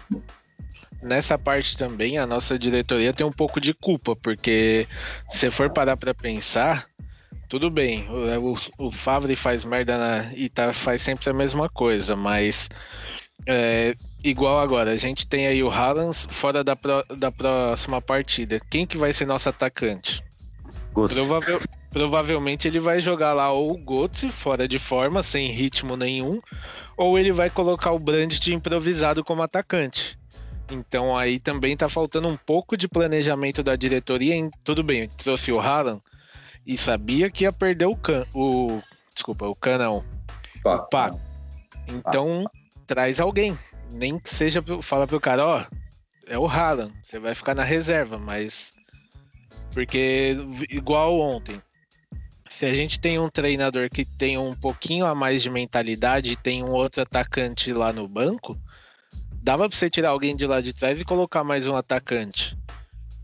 [1.02, 4.88] Nessa parte também, a nossa diretoria tem um pouco de culpa, porque
[5.32, 6.88] se for parar para pensar,
[7.50, 11.68] tudo bem, o, o, o Favre faz merda na, e tá, faz sempre a mesma
[11.68, 12.70] coisa, mas
[13.46, 18.60] é, igual agora, a gente tem aí o Haaland fora da, pro, da próxima partida.
[18.70, 20.24] Quem que vai ser nosso atacante?
[20.94, 21.60] Provável,
[21.90, 26.40] provavelmente ele vai jogar lá ou o Götze fora de forma, sem ritmo nenhum,
[26.96, 30.18] ou ele vai colocar o Brandt improvisado como atacante.
[30.72, 34.36] Então aí também tá faltando um pouco de planejamento da diretoria.
[34.36, 36.02] Em, tudo bem, trouxe o Haaland
[36.66, 38.82] e sabia que ia perder o Can, o
[39.14, 40.04] desculpa, o Canão,
[40.66, 41.20] o Paco.
[41.88, 42.46] Então
[42.88, 43.58] traz alguém.
[43.94, 45.66] Nem que seja fala pro cara, ó,
[46.28, 48.74] é o Haaland, você vai ficar na reserva, mas.
[49.72, 50.36] Porque,
[50.70, 51.62] igual ontem,
[52.50, 56.36] se a gente tem um treinador que tem um pouquinho a mais de mentalidade e
[56.36, 58.58] tem um outro atacante lá no banco,
[59.34, 62.58] dava pra você tirar alguém de lá de trás e colocar mais um atacante.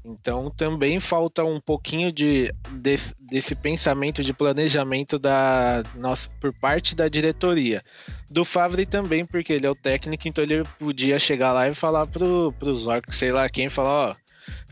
[0.04, 6.96] Então também falta um pouquinho de, desse, desse pensamento de planejamento da nossa por parte
[6.96, 7.84] da diretoria.
[8.30, 12.08] Do Favre também, porque ele é o técnico, então ele podia chegar lá e falar
[12.08, 14.16] pro, pros orcs, sei lá quem, falar, ó,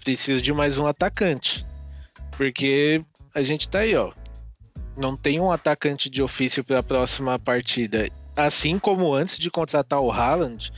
[0.03, 1.65] preciso de mais um atacante.
[2.37, 3.03] Porque
[3.35, 4.11] a gente tá aí, ó.
[4.95, 8.09] Não tem um atacante de ofício para a próxima partida.
[8.35, 10.71] Assim como antes de contratar o Haaland,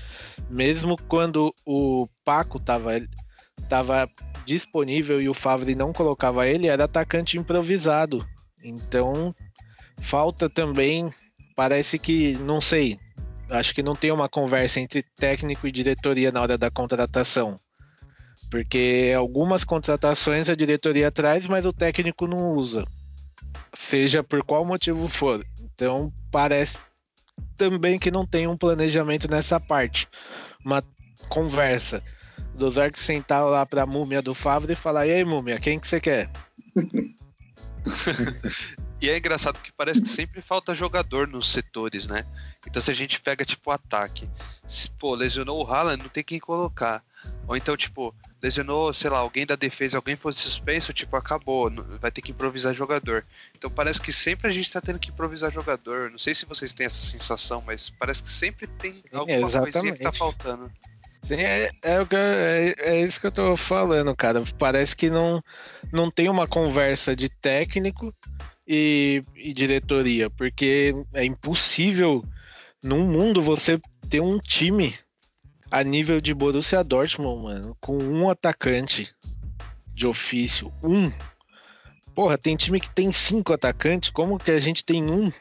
[0.49, 2.99] mesmo quando o Paco tava,
[3.67, 4.09] tava
[4.45, 8.25] disponível e o Favre não colocava ele, era atacante improvisado.
[8.63, 9.33] Então,
[10.01, 11.13] falta também,
[11.55, 12.99] parece que, não sei,
[13.49, 17.55] acho que não tem uma conversa entre técnico e diretoria na hora da contratação.
[18.49, 22.85] Porque algumas contratações a diretoria traz, mas o técnico não usa.
[23.77, 25.45] Seja por qual motivo for.
[25.61, 26.77] Então, parece
[27.57, 30.07] também que não tem um planejamento nessa parte.
[30.63, 30.83] Uma
[31.27, 32.01] conversa
[32.59, 35.87] dos arcos sentar lá pra múmia do Fábio e falar: E aí, múmia, quem que
[35.87, 36.29] você quer?
[39.01, 42.25] e é engraçado que parece que sempre falta jogador nos setores, né?
[42.67, 44.29] Então se a gente pega, tipo, ataque,
[44.67, 47.03] se, pô, lesionou o Haaland, não tem quem colocar.
[47.47, 52.11] Ou então, tipo, lesionou, sei lá, alguém da defesa, alguém foi suspenso, tipo, acabou, vai
[52.11, 53.25] ter que improvisar jogador.
[53.55, 56.11] Então parece que sempre a gente tá tendo que improvisar jogador.
[56.11, 59.73] Não sei se vocês têm essa sensação, mas parece que sempre tem alguma exatamente.
[59.73, 60.71] coisinha que tá faltando.
[61.29, 64.43] Sim, é, é, é, é, isso que eu tô falando, cara.
[64.57, 65.43] Parece que não,
[65.93, 68.11] não tem uma conversa de técnico
[68.67, 72.25] e, e diretoria, porque é impossível
[72.83, 74.97] num mundo você ter um time
[75.69, 79.07] a nível de Borussia Dortmund, mano, com um atacante
[79.93, 81.11] de ofício, um.
[82.15, 85.31] Porra, tem time que tem cinco atacantes, como que a gente tem um?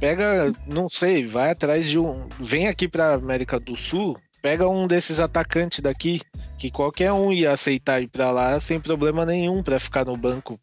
[0.00, 2.26] pega, não sei, vai atrás de um.
[2.40, 6.20] Vem aqui pra América do Sul, pega um desses atacantes daqui,
[6.58, 10.58] que qualquer um ia aceitar ir pra lá sem problema nenhum para ficar no banco.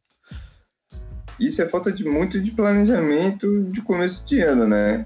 [1.39, 5.05] Isso é falta de muito de planejamento de começo de ano, né?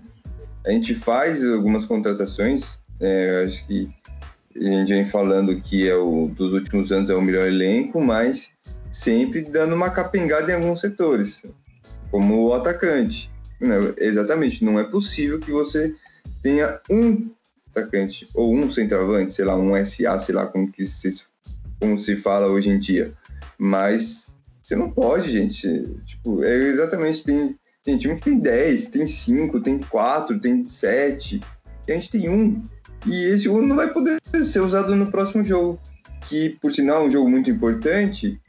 [0.65, 3.89] A gente faz algumas contratações, é, acho que
[4.55, 8.51] a gente vem falando que é o dos últimos anos é o melhor elenco, mas
[8.91, 11.43] sempre dando uma capengada em alguns setores,
[12.09, 13.29] como o atacante.
[13.97, 15.95] Exatamente, não é possível que você
[16.41, 17.29] tenha um
[17.71, 21.23] atacante ou um centroavante, sei lá, um SA, sei lá como que se,
[21.79, 23.13] como se fala hoje em dia.
[23.57, 25.83] Mas você não pode, gente.
[26.05, 31.41] Tipo, é exatamente tem tem time que tem 10, tem 5, tem 4, tem 7,
[31.87, 32.61] e a gente tem um.
[33.07, 35.79] E esse um não vai poder ser usado no próximo jogo,
[36.27, 38.39] que por sinal é um jogo muito importante,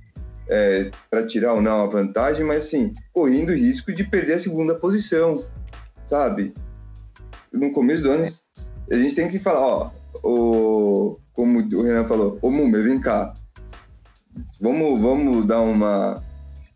[0.48, 4.38] é, para tirar ou não a vantagem, mas assim, correndo o risco de perder a
[4.38, 5.42] segunda posição,
[6.04, 6.52] sabe?
[7.50, 8.26] No começo do ano,
[8.94, 9.90] a gente tem que falar, ó,
[10.22, 13.32] o, como o Renan falou, ô Múmia, vem cá,
[14.60, 16.22] vamos, vamos dar uma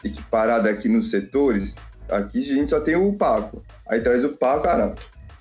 [0.02, 1.74] equiparada aqui nos setores,
[2.08, 4.94] aqui a gente só tem o Paco, aí traz o Paco, cara,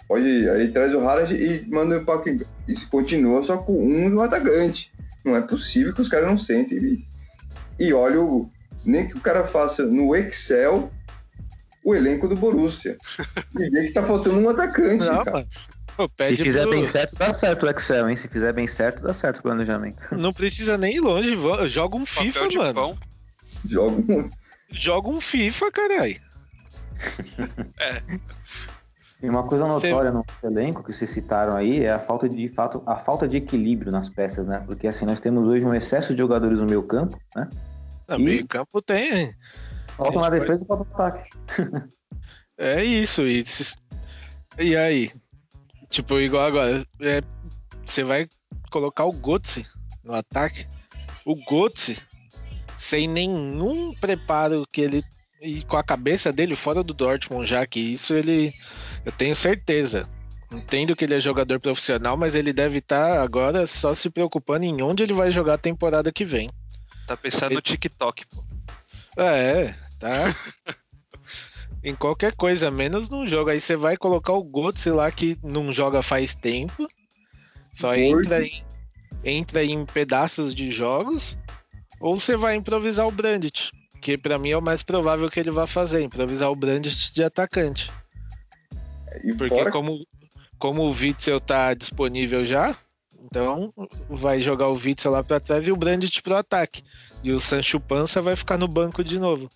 [0.07, 4.21] pode, aí traz o Haaland e manda o Paco, e continua só com um no
[4.21, 4.91] atacante,
[5.23, 6.77] não é possível que os caras não sentem.
[6.77, 7.15] E
[7.79, 8.49] e olha o,
[8.85, 10.91] nem que o cara faça no Excel
[11.83, 12.97] o elenco do Borussia.
[13.59, 15.43] e vê que tá faltando um atacante, Não, cara.
[15.43, 15.47] Pô,
[16.27, 16.71] Se fizer pro...
[16.71, 18.17] bem certo, dá certo o Excel, hein?
[18.17, 19.97] Se fizer bem certo, dá certo o planejamento.
[20.15, 22.73] Não precisa nem ir longe, joga um FIFA, mano.
[22.73, 22.97] Pão.
[23.65, 24.29] Joga um...
[24.71, 26.21] Joga um FIFA, caralho.
[27.79, 28.01] é.
[29.23, 32.49] E uma coisa notória no elenco que vocês citaram aí é a falta de, de
[32.49, 34.61] fato, a falta de equilíbrio nas peças, né?
[34.65, 37.47] Porque assim, nós temos hoje um excesso de jogadores no meio campo, né?
[38.07, 38.23] No e...
[38.23, 39.33] meio campo tem.
[39.89, 41.29] Falta na defesa e falta no ataque.
[42.57, 43.75] é isso, isso.
[44.59, 45.09] E aí?
[45.95, 47.21] Tipo, igual agora, é,
[47.85, 48.27] você vai
[48.69, 49.65] colocar o Götze
[50.03, 50.67] no ataque.
[51.25, 51.97] O Götze,
[52.77, 55.05] sem nenhum preparo que ele
[55.41, 58.53] e com a cabeça dele fora do Dortmund já que isso ele
[59.05, 60.09] eu tenho certeza.
[60.51, 64.65] Entendo que ele é jogador profissional, mas ele deve estar tá agora só se preocupando
[64.65, 66.49] em onde ele vai jogar a temporada que vem.
[67.07, 67.55] Tá pensando ele...
[67.55, 68.43] no TikTok, pô.
[69.15, 70.35] É, tá.
[71.85, 73.51] em qualquer coisa, menos no jogo.
[73.51, 76.87] Aí você vai colocar o Götze lá que não joga faz tempo.
[77.73, 78.63] Só entra em,
[79.23, 81.37] entra em pedaços de jogos.
[82.01, 83.71] Ou você vai improvisar o Brandt
[84.05, 87.23] que para mim é o mais provável que ele vá fazer, improvisar o Brandt de
[87.23, 87.91] atacante.
[89.23, 89.71] E Porque fora...
[89.71, 90.05] como,
[90.59, 92.75] como o Witzel tá disponível já,
[93.23, 93.73] então
[94.07, 96.83] vai jogar o Witzel lá para trás e o Brandt pro ataque.
[97.23, 99.49] E o Sancho Pança vai ficar no banco de novo.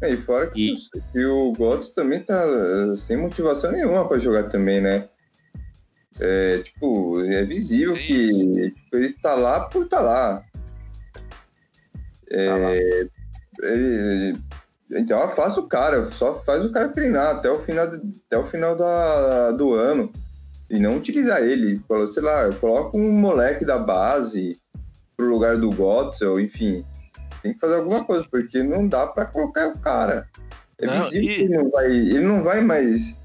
[0.00, 1.00] É, e fora que, e...
[1.12, 5.08] que o Götze também tá eh, sem motivação nenhuma para jogar também, né?
[6.20, 10.44] É, tipo, é visível que tipo, ele está lá por estar tá lá.
[12.30, 13.08] É,
[13.62, 14.38] ele-
[14.90, 18.74] então afasta o cara, só faz o cara treinar até o final, até o final
[18.74, 20.10] da, do ano.
[20.70, 21.80] E não utilizar ele.
[22.12, 24.56] Sei lá, coloca um moleque da base
[25.16, 26.84] pro lugar do Gottsel, enfim.
[27.42, 30.28] Tem que fazer alguma coisa, porque não dá pra colocar o cara.
[30.78, 33.18] É Não, visível e- que ele não vai, ele não vai mais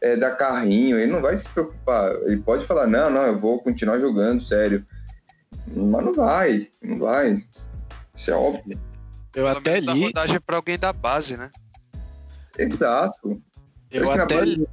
[0.00, 2.12] é, dar carrinho, ele não vai se preocupar.
[2.22, 4.84] Ele pode falar, não, não, eu vou continuar jogando, sério.
[5.68, 7.42] Mas não vai, não vai.
[8.14, 8.78] Isso é óbvio.
[9.34, 11.50] Eu Pelo até li, rodagem pra alguém da base, né?
[12.58, 13.40] Exato.
[13.90, 14.66] eu Acho que na até base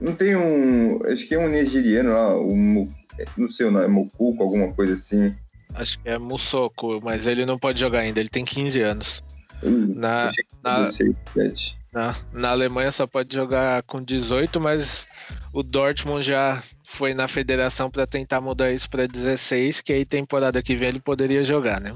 [0.00, 1.00] Não tem um.
[1.06, 2.56] Acho que é um nigeriano lá, um.
[2.56, 2.88] Mo-
[3.36, 5.34] Não sei o nome, é Mokuko, alguma coisa assim.
[5.74, 9.22] Acho que é Musoko, mas ele não pode jogar ainda, ele tem 15 anos.
[9.62, 10.28] Ih, Na,
[10.62, 11.78] na- era 16, 17.
[11.92, 15.06] na, na Alemanha só pode jogar com 18, mas
[15.52, 20.62] o Dortmund já foi na federação para tentar mudar isso para 16, que aí temporada
[20.62, 21.94] que vem ele poderia jogar, né?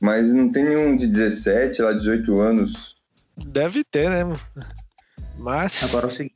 [0.00, 2.96] Mas não tem nenhum de 17, lá 18 anos.
[3.36, 4.24] Deve ter, né?
[5.38, 6.34] Mas Agora é o seguinte,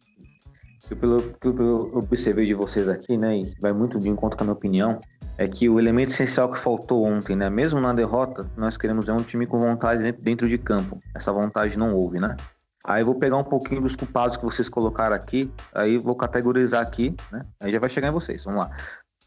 [0.91, 4.45] eu, pelo que eu observei de vocês aqui, né, e vai muito de encontro com
[4.45, 5.01] a minha opinião,
[5.41, 9.12] é que o elemento essencial que faltou ontem, né, mesmo na derrota, nós queremos ver
[9.12, 11.01] um time com vontade dentro- de campo.
[11.14, 12.36] Essa vontade não houve, né?
[12.84, 17.16] Aí vou pegar um pouquinho dos culpados que vocês colocaram aqui, aí vou categorizar aqui,
[17.32, 17.47] né?
[17.59, 18.70] Aí já vai chegar em vocês, vamos lá.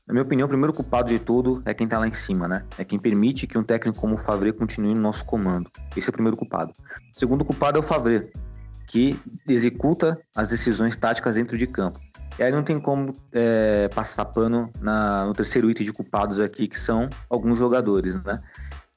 [0.05, 2.63] Na minha opinião, o primeiro culpado de tudo é quem tá lá em cima, né?
[2.77, 5.71] É quem permite que um técnico como o Favre continue no nosso comando.
[5.97, 6.73] Esse é o primeiro culpado.
[7.15, 8.31] O segundo culpado é o Favre,
[8.85, 11.99] que executa as decisões táticas dentro de campo.
[12.39, 16.67] E aí não tem como é, passar pano na- no terceiro item de culpados aqui,
[16.67, 18.41] que são alguns jogadores, né?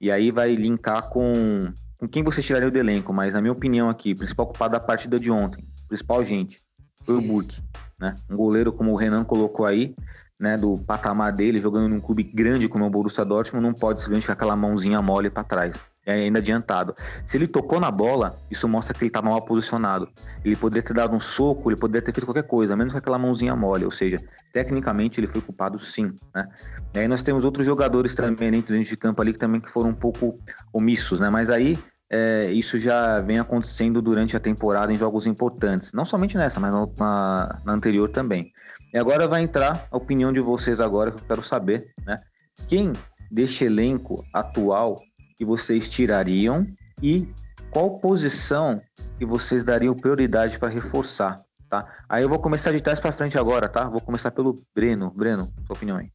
[0.00, 3.88] E aí vai linkar com, com quem você tiraria do elenco, mas na minha opinião
[3.90, 6.60] aqui, o principal culpado da partida de ontem, principal gente,
[7.04, 7.60] foi o Burke,
[7.98, 8.14] né?
[8.30, 9.94] Um goleiro como o Renan colocou aí,
[10.38, 14.00] né, do patamar dele, jogando num clube grande como é o Borussia Dortmund, não pode
[14.00, 15.76] simplesmente com aquela mãozinha mole para trás.
[16.06, 16.94] É ainda adiantado.
[17.24, 20.08] Se ele tocou na bola, isso mostra que ele tá mal posicionado.
[20.44, 23.18] Ele poderia ter dado um soco, ele poderia ter feito qualquer coisa, menos com aquela
[23.18, 23.84] mãozinha mole.
[23.84, 24.20] Ou seja,
[24.52, 26.12] tecnicamente ele foi culpado sim.
[26.32, 26.48] Né?
[26.94, 29.90] E aí nós temos outros jogadores também dentro de campo ali que também que foram
[29.90, 30.38] um pouco
[30.72, 31.28] omissos, né?
[31.28, 31.76] Mas aí
[32.08, 35.92] é, isso já vem acontecendo durante a temporada em jogos importantes.
[35.92, 38.52] Não somente nessa, mas na, na- na anterior também.
[38.94, 42.20] E agora vai entrar a opinião de vocês agora, que eu quero saber, né?
[42.68, 42.92] Quem
[43.28, 45.00] deste elenco atual
[45.36, 46.66] que vocês tirariam
[47.02, 47.28] e
[47.70, 48.80] qual posição
[49.18, 51.86] que vocês dariam prioridade para reforçar, tá?
[52.08, 53.88] Aí eu vou começar de trás para frente agora, tá?
[53.88, 55.12] Vou começar pelo Breno.
[55.14, 56.10] Breno, sua opinião aí.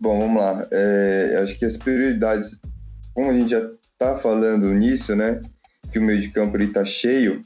[0.00, 0.66] Bom, vamos lá.
[0.70, 2.58] É, acho que as prioridades,
[3.14, 3.68] como a gente já
[3.98, 5.40] tá falando nisso, né?
[5.90, 7.42] Que o meio de campo ele tá cheio,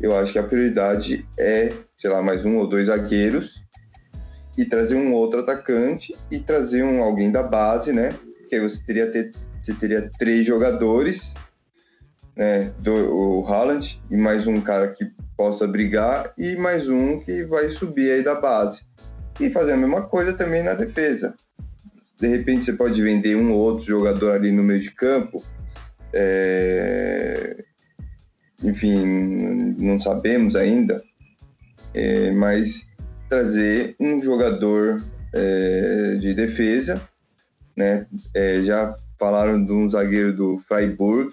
[0.00, 3.62] eu acho que a prioridade é, sei lá, mais um ou dois zagueiros
[4.56, 8.14] e trazer um outro atacante e trazer um alguém da base, né?
[8.48, 9.30] Que aí você teria ter,
[9.62, 11.34] você teria três jogadores,
[12.36, 12.72] né?
[12.78, 17.70] Do, o Haaland e mais um cara que possa brigar e mais um que vai
[17.70, 18.82] subir aí da base.
[19.40, 21.34] E fazer a mesma coisa também na defesa
[22.22, 25.42] de repente você pode vender um ou outro jogador ali no meio de campo.
[26.12, 27.64] É,
[28.62, 31.02] Enfim, não sabemos ainda,
[31.92, 32.86] É, mas
[33.28, 35.02] trazer um jogador
[35.34, 37.02] é, de defesa,
[37.76, 38.06] né?
[38.32, 41.32] É, já falaram de um zagueiro do Freiburg,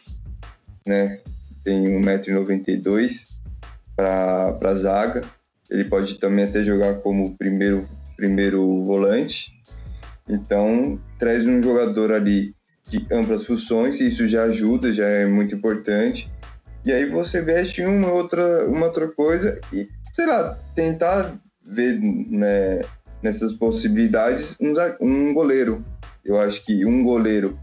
[0.85, 1.17] né?
[1.63, 3.25] Tem 1,92m
[3.95, 5.21] para a zaga.
[5.71, 9.51] Ele pode também até jogar como primeiro, primeiro volante.
[10.27, 12.53] Então, traz um jogador ali
[12.87, 16.31] de amplas funções, e isso já ajuda, já é muito importante.
[16.85, 21.35] E aí você veste uma outra, uma outra coisa e, sei lá, tentar
[21.65, 22.81] ver né,
[23.23, 25.83] nessas possibilidades um, um goleiro.
[26.23, 27.57] Eu acho que um goleiro,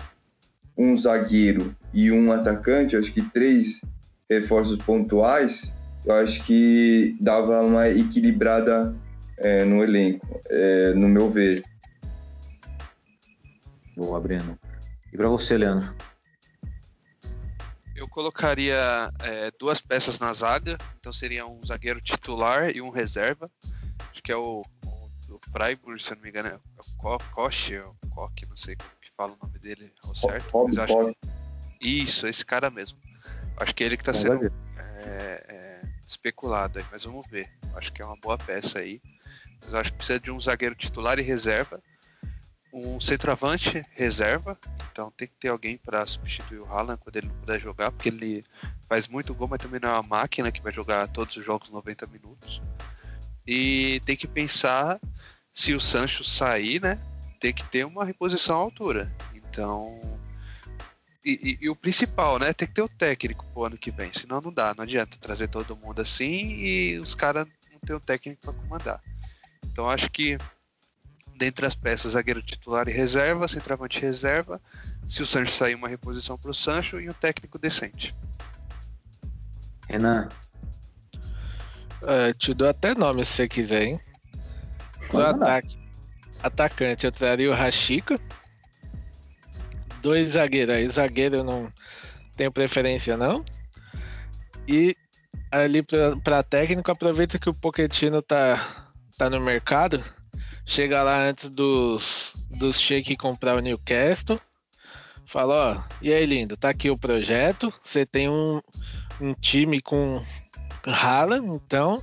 [0.77, 3.81] um zagueiro e um atacante, eu acho que três
[4.29, 5.73] reforços pontuais,
[6.05, 8.95] eu acho que dava uma equilibrada
[9.39, 11.65] é, no elenco, é, no meu ver.
[13.97, 14.59] Boa, Breno.
[15.13, 15.95] E para você, Leandro?
[17.95, 23.51] Eu colocaria é, duas peças na zaga, então seria um zagueiro titular e um reserva.
[24.11, 27.19] Acho que é o, o do Freiburg, se eu não me engano, é o Ko-
[27.33, 30.51] Koch, ou Koch, não sei como que fala o nome dele ao certo.
[30.51, 31.17] Rob mas acho que-
[31.81, 32.99] Isso, esse cara mesmo.
[33.57, 37.49] Acho que é ele que tá sendo é, é, especulado aí, mas vamos ver.
[37.75, 39.01] Acho que é uma boa peça aí.
[39.61, 41.83] Mas eu acho que precisa de um zagueiro titular e reserva,
[42.73, 44.59] um centroavante reserva,
[44.93, 48.11] então tem que ter alguém para substituir o Haaland quando ele não puder jogar, porque
[48.11, 48.45] ele
[48.87, 51.71] faz muito gol, mas também não é uma máquina que vai jogar todos os jogos
[51.71, 52.61] 90 minutos.
[53.47, 55.01] E tem que pensar
[55.55, 57.01] se o Sancho sair, né?
[57.47, 59.09] Tem que ter uma reposição à altura.
[59.33, 60.01] Então
[61.25, 61.31] e,
[61.61, 62.53] e- e o principal, né?
[62.53, 64.13] Tem que ter o técnico pro ano que vem.
[64.13, 64.75] Senão não dá.
[64.75, 69.01] Não adianta trazer todo mundo assim e os caras não ter o técnico para comandar.
[69.65, 70.37] Então acho que
[71.37, 74.61] dentre as peças, zagueiro titular e reserva, centroavante e reserva.
[75.09, 78.13] Se o Sancho sair, uma reposição pro Sancho e um técnico decente.
[79.89, 80.29] Renan,
[82.03, 84.01] É, te dou até nome se você quiser, hein?
[85.13, 85.86] Do ataque.
[86.43, 88.21] Atacante, eu traria o Rashica.
[90.01, 90.75] Dois zagueiros.
[90.75, 91.73] Aí, zagueiro eu não
[92.37, 93.45] tenho preferência, não.
[94.69, 94.97] E
[95.51, 100.05] ali pra, pra técnico, aproveita que o Pochettino tá, tá no mercado.
[100.65, 104.41] Chega lá antes dos, dos Sheik comprar o Newcastle.
[105.27, 107.73] Fala, ó, e aí, lindo, tá aqui o projeto.
[107.83, 108.61] Você tem um,
[109.21, 110.25] um time com
[110.87, 112.03] Haaland, então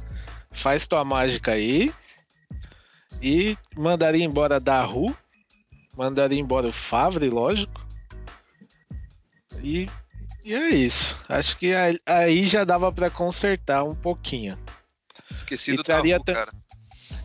[0.52, 1.94] faz tua mágica aí.
[3.24, 5.16] E mandaria embora Daru.
[5.96, 7.82] Mandaria embora o Favre, lógico.
[9.62, 9.88] E,
[10.44, 11.18] e é isso.
[11.30, 11.74] Acho que
[12.06, 14.58] aí- já dava pra consertar um pouquinho.
[15.32, 16.52] Esquecido E traria Tabu, ta- cara.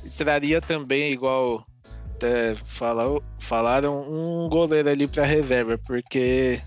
[0.05, 1.67] E traria também, igual
[2.23, 6.61] é, falou, falaram, um goleiro ali pra reserva, porque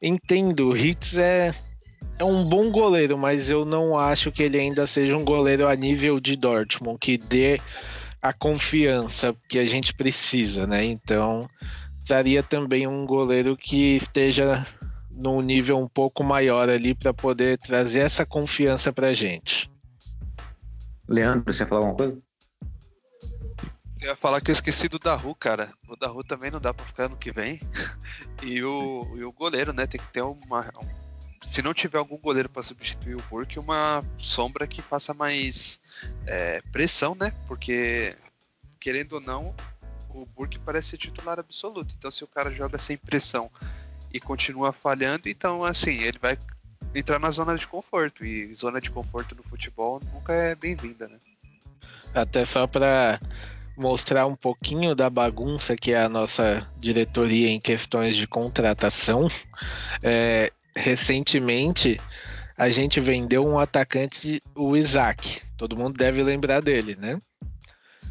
[0.00, 1.54] entendo, o Hitz é,
[2.18, 5.74] é um bom goleiro, mas eu não acho que ele ainda seja um goleiro a
[5.74, 7.60] nível de Dortmund, que dê
[8.24, 10.82] a confiança que a gente precisa, né?
[10.82, 11.46] Então,
[12.06, 14.66] traria também um goleiro que esteja
[15.10, 19.70] num nível um pouco maior ali para poder trazer essa confiança pra gente.
[21.06, 22.18] Leandro, você ia falar alguma coisa?
[24.00, 25.74] Eu ia falar que eu esqueci do Daru, cara.
[25.86, 27.60] O Daru também não dá pra ficar no que vem.
[28.42, 29.86] E o, e o goleiro, né?
[29.86, 30.60] Tem que ter uma.
[30.82, 31.03] um-
[31.46, 35.78] se não tiver algum goleiro pra substituir o Burke, uma sombra que faça mais
[36.26, 37.32] é, pressão, né?
[37.46, 38.16] Porque,
[38.80, 39.54] querendo ou não,
[40.10, 41.94] o Burke parece ser titular absoluto.
[41.98, 43.50] Então, se o cara joga sem pressão
[44.12, 46.38] e continua falhando, então, assim, ele vai
[46.94, 48.24] entrar na zona de conforto.
[48.24, 51.18] E zona de conforto no futebol nunca é bem-vinda, né?
[52.14, 53.18] Até só para
[53.76, 59.28] mostrar um pouquinho da bagunça que é a nossa diretoria em questões de contratação.
[60.02, 62.00] é, recentemente
[62.56, 65.42] a gente vendeu um atacante, o Isaac.
[65.56, 67.18] Todo mundo deve lembrar dele, né?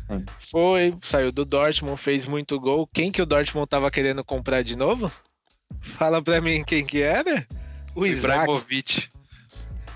[0.07, 0.25] Sim.
[0.51, 2.87] Foi, saiu do Dortmund, fez muito gol.
[2.93, 5.11] Quem que o Dortmund tava querendo comprar de novo?
[5.79, 7.47] Fala pra mim quem que era?
[7.95, 8.25] O Isaac.
[8.43, 9.09] Ibrahimovic.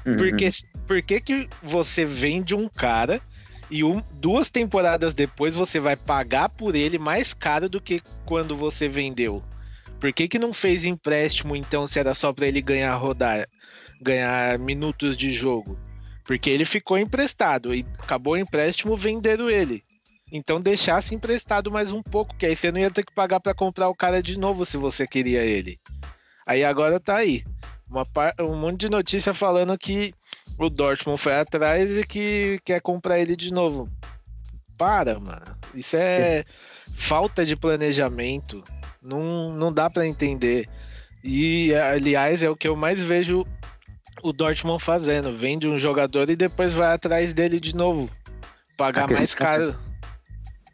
[0.05, 0.15] Uhum.
[0.15, 0.49] Porque,
[0.87, 3.19] por que, que você vende um cara
[3.69, 8.55] e um- duas temporadas depois você vai pagar por ele mais caro do que quando
[8.55, 9.43] você vendeu?
[9.99, 13.47] Por que, que não fez empréstimo então se era só para ele ganhar rodar,
[14.01, 15.77] ganhar minutos de jogo?
[16.23, 19.83] Porque ele ficou emprestado e acabou o empréstimo vendendo ele.
[20.31, 23.53] Então deixasse emprestado mais um pouco, que aí você não ia ter que pagar para
[23.53, 25.79] comprar o cara de novo se você queria ele.
[26.45, 27.43] Aí agora tá aí.
[28.13, 30.13] Par- um monte de notícia falando que
[30.59, 33.89] o Dortmund foi atrás e que quer comprar ele de novo.
[34.77, 35.57] Para, mano.
[35.73, 36.43] Isso é
[36.97, 38.63] falta de planejamento.
[39.07, 40.67] Não, não dá pra entender.
[41.23, 43.45] E, aliás, é o que eu mais vejo
[44.21, 45.35] o Dortmund fazendo.
[45.37, 48.09] Vende um jogador e depois vai atrás dele de novo.
[48.75, 49.75] Pagar A mais questão- caro.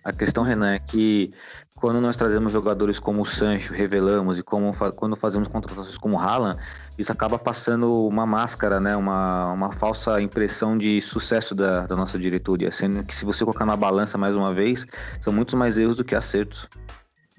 [0.04, 1.32] A questão, Renan, é que
[1.76, 6.20] quando nós trazemos jogadores como o Sancho, revelamos, e como quando fazemos contratações como o
[6.20, 6.60] Haaland,
[6.98, 8.98] isso acaba passando uma máscara, né?
[8.98, 12.70] Uma, uma falsa impressão de sucesso da, da nossa diretoria.
[12.72, 14.86] Sendo que se você colocar na balança mais uma vez,
[15.22, 16.68] são muitos mais erros do que acertos.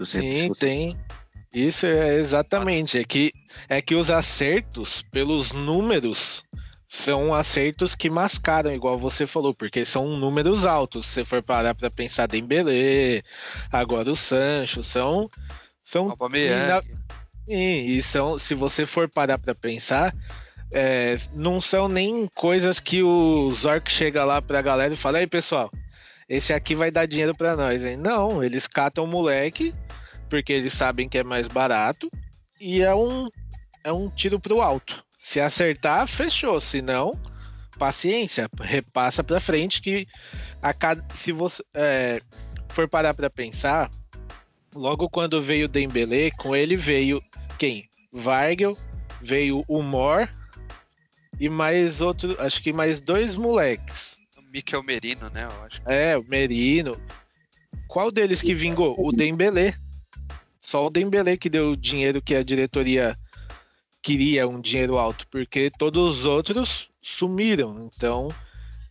[0.02, 0.96] Sim, tem.
[1.52, 2.98] Isso é exatamente.
[2.98, 3.32] É que,
[3.68, 6.42] é que os acertos, pelos números,
[6.88, 11.06] são acertos que mascaram, igual você falou, porque são números altos.
[11.06, 13.22] Se você for parar pra pensar Dembélé,
[13.70, 15.30] agora o Sancho, são.
[15.84, 16.84] são Aubameyang.
[17.46, 20.14] e, e são, se você for parar pra pensar,
[20.72, 25.26] é, não são nem coisas que o Zork chega lá pra galera e fala: aí
[25.26, 25.70] pessoal,
[26.28, 27.96] esse aqui vai dar dinheiro pra nós, hein?
[27.96, 29.74] Não, eles catam o moleque
[30.28, 32.10] porque eles sabem que é mais barato
[32.60, 33.28] e é um,
[33.82, 35.04] é um tiro pro alto.
[35.18, 36.60] Se acertar, fechou.
[36.60, 37.12] Se não,
[37.78, 40.06] paciência, repassa pra frente que
[40.62, 42.20] a cada, se você é,
[42.68, 43.90] for parar pra pensar,
[44.74, 47.22] logo quando veio o Dembélé, com ele veio
[47.58, 47.88] quem?
[48.12, 48.76] Weigel,
[49.20, 50.28] veio o Mor
[51.38, 54.13] e mais outro, acho que mais dois moleques.
[54.54, 55.44] Mikel Merino, né?
[55.46, 55.82] Eu acho.
[55.84, 56.96] É, o Merino.
[57.88, 58.94] Qual deles que vingou?
[58.96, 59.74] O Dembélé.
[60.60, 63.18] Só o Dembélé que deu o dinheiro que a diretoria
[64.00, 67.90] queria, um dinheiro alto, porque todos os outros sumiram.
[67.92, 68.28] Então,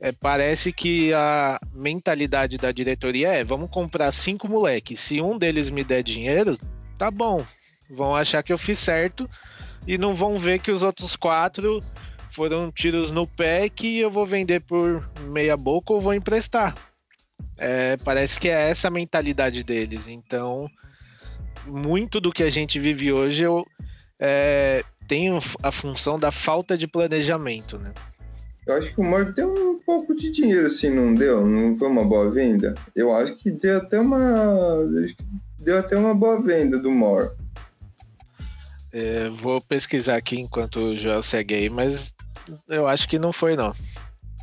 [0.02, 5.00] é, parece que a mentalidade da diretoria é: vamos comprar cinco moleques.
[5.00, 6.60] Se um deles me der dinheiro,
[6.98, 7.44] tá bom.
[7.90, 9.30] Vão achar que eu fiz certo
[9.88, 11.80] e não vão ver que os outros quatro
[12.34, 16.76] foram tiros no pé que eu vou vender por meia boca ou vou emprestar.
[17.58, 20.08] É, parece que é essa a mentalidade deles.
[20.08, 20.68] Então,
[21.68, 23.66] muito do que a gente vive hoje eu
[24.20, 25.30] é, tem
[25.62, 27.94] a função da falta de planejamento, né?
[28.66, 31.46] Eu acho que o Mor deu um pouco de dinheiro, assim, não deu?
[31.46, 32.74] Não foi uma boa venda?
[32.96, 34.78] Eu acho que deu até uma.
[35.04, 35.26] acho que
[35.64, 37.38] Deu até uma boa venda do Mor.
[38.92, 42.14] É, vou pesquisar aqui enquanto o Joel segue aí, mas
[42.68, 43.76] eu acho que não foi, não.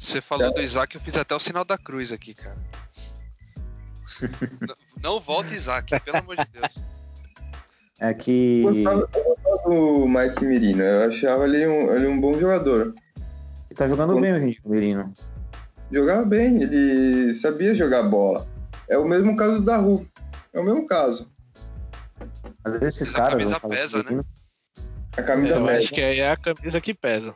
[0.01, 2.57] Você falou do Isaac, eu fiz até o sinal da cruz aqui, cara.
[4.61, 4.75] não,
[5.15, 6.83] não volta, Isaac, pelo amor de Deus.
[8.01, 8.63] É que.
[8.63, 9.09] Eu gostava,
[9.67, 12.95] do Mike Mirino, eu achava ele um, ele um bom jogador.
[13.69, 15.13] Ele tá jogando bem hoje, o Merino.
[15.93, 18.49] Jogava bem, ele sabia jogar bola.
[18.89, 20.07] É o mesmo caso da Ru.
[20.53, 21.31] É o mesmo caso.
[22.65, 23.39] Vezes esses Mas a caras.
[23.39, 24.23] camisa pesa, assim, né?
[25.17, 25.79] A camisa eu pesa.
[25.79, 27.35] acho que é a camisa que pesa.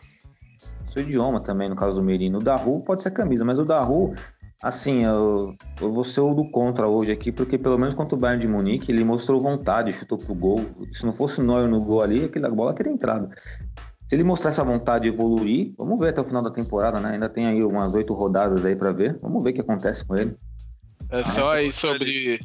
[0.94, 2.38] Seu idioma também, no caso do Merino.
[2.38, 4.14] O da Ru pode ser camisa, mas o da Ru,
[4.62, 8.18] assim, eu, eu vou ser o do contra hoje aqui, porque pelo menos contra o
[8.18, 10.60] Bayern de Munique, ele mostrou vontade, chutou pro gol.
[10.92, 13.28] Se não fosse o Neuer no gol ali, aquela bola teria entrado.
[14.08, 17.14] Se ele mostrar essa vontade de evoluir, vamos ver até o final da temporada, né?
[17.14, 19.18] Ainda tem aí umas oito rodadas aí pra ver.
[19.20, 20.36] Vamos ver o que acontece com ele.
[21.10, 22.38] É só aí sobre.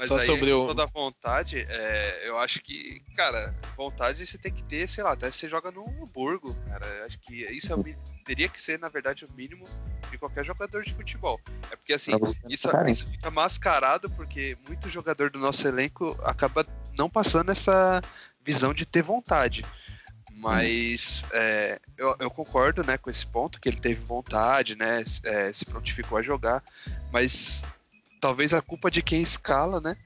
[0.00, 4.26] Mas Só aí sobre a o- questão da vontade, é, eu acho que, cara, vontade
[4.26, 6.86] você tem que ter, sei lá, até se você joga no Hamburgo, cara.
[6.86, 7.84] Eu acho que isso é o
[8.24, 9.62] teria que ser, na verdade, o mínimo
[10.10, 11.38] de qualquer jogador de futebol.
[11.70, 16.66] É porque assim, você isso, isso fica mascarado porque muito jogador do nosso elenco acaba
[16.96, 18.00] não passando essa
[18.42, 19.66] visão de ter vontade.
[20.32, 25.04] Mas é, eu, eu concordo né, com esse ponto, que ele teve vontade, né?
[25.24, 26.64] é, se prontificou a jogar,
[27.12, 27.62] mas
[28.20, 29.96] talvez a culpa de quem escala, né?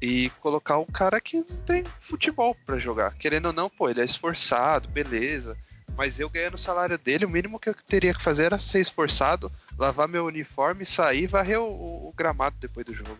[0.00, 3.14] E colocar o cara que não tem futebol pra jogar.
[3.14, 5.56] Querendo ou não, pô, ele é esforçado, beleza.
[5.96, 8.80] Mas eu ganhando o salário dele, o mínimo que eu teria que fazer era ser
[8.80, 13.18] esforçado, lavar meu uniforme, sair e varrer o, o- o gramado depois do jogo.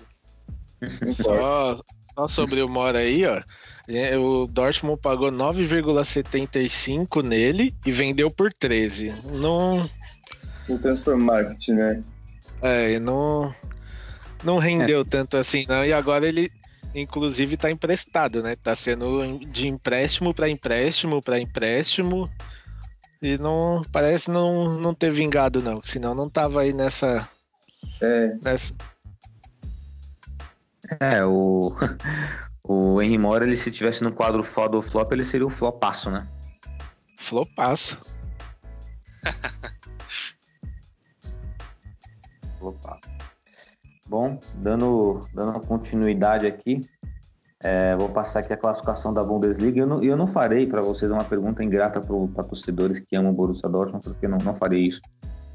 [1.14, 1.80] Só,
[2.14, 3.40] só sobre o Mora aí, ó.
[3.88, 9.14] É, O Dortmund pagou 9,75 nele e vendeu por 13.
[9.32, 9.88] Não.
[10.68, 12.02] O transfer market, né?
[12.60, 13.54] É, não.
[14.42, 15.84] Não rendeu tanto assim, não.
[15.84, 16.50] E agora ele,
[16.94, 18.56] inclusive, tá emprestado, né?
[18.56, 22.30] Tá sendo de empréstimo para empréstimo para empréstimo.
[23.20, 23.82] E não.
[23.92, 25.80] Parece não, não ter vingado, não.
[25.82, 27.28] Senão não tava aí nessa.
[28.00, 28.74] É, nessa
[31.00, 31.74] É, o.
[32.64, 36.12] O Henry Mora, ele se tivesse no quadro foda ou flop, ele seria o flopaço,
[36.12, 36.28] né?
[37.18, 37.98] flopaço.
[42.60, 43.00] Opa.
[44.12, 46.82] Bom, dando, dando continuidade aqui,
[47.64, 49.80] é, vou passar aqui a classificação da Bundesliga.
[49.80, 53.34] Eu não, eu não farei para vocês uma pergunta ingrata para torcedores que amam o
[53.34, 55.00] Borussia Dortmund, porque não, não farei isso.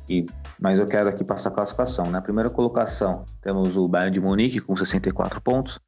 [0.09, 0.25] E,
[0.59, 2.09] mas eu quero aqui passar a classificação.
[2.09, 5.79] Na primeira colocação, temos o Bayern de Munique com 64 pontos.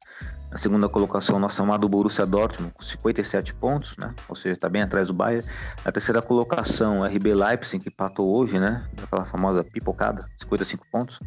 [0.48, 4.14] Na segunda colocação, nosso amado Borussia Dortmund com 57 pontos, né?
[4.28, 5.44] Ou seja, está bem atrás do Bayern.
[5.84, 8.86] Na terceira colocação, RB Leipzig, que empatou hoje, né?
[9.02, 11.18] Aquela famosa pipocada, 55 pontos.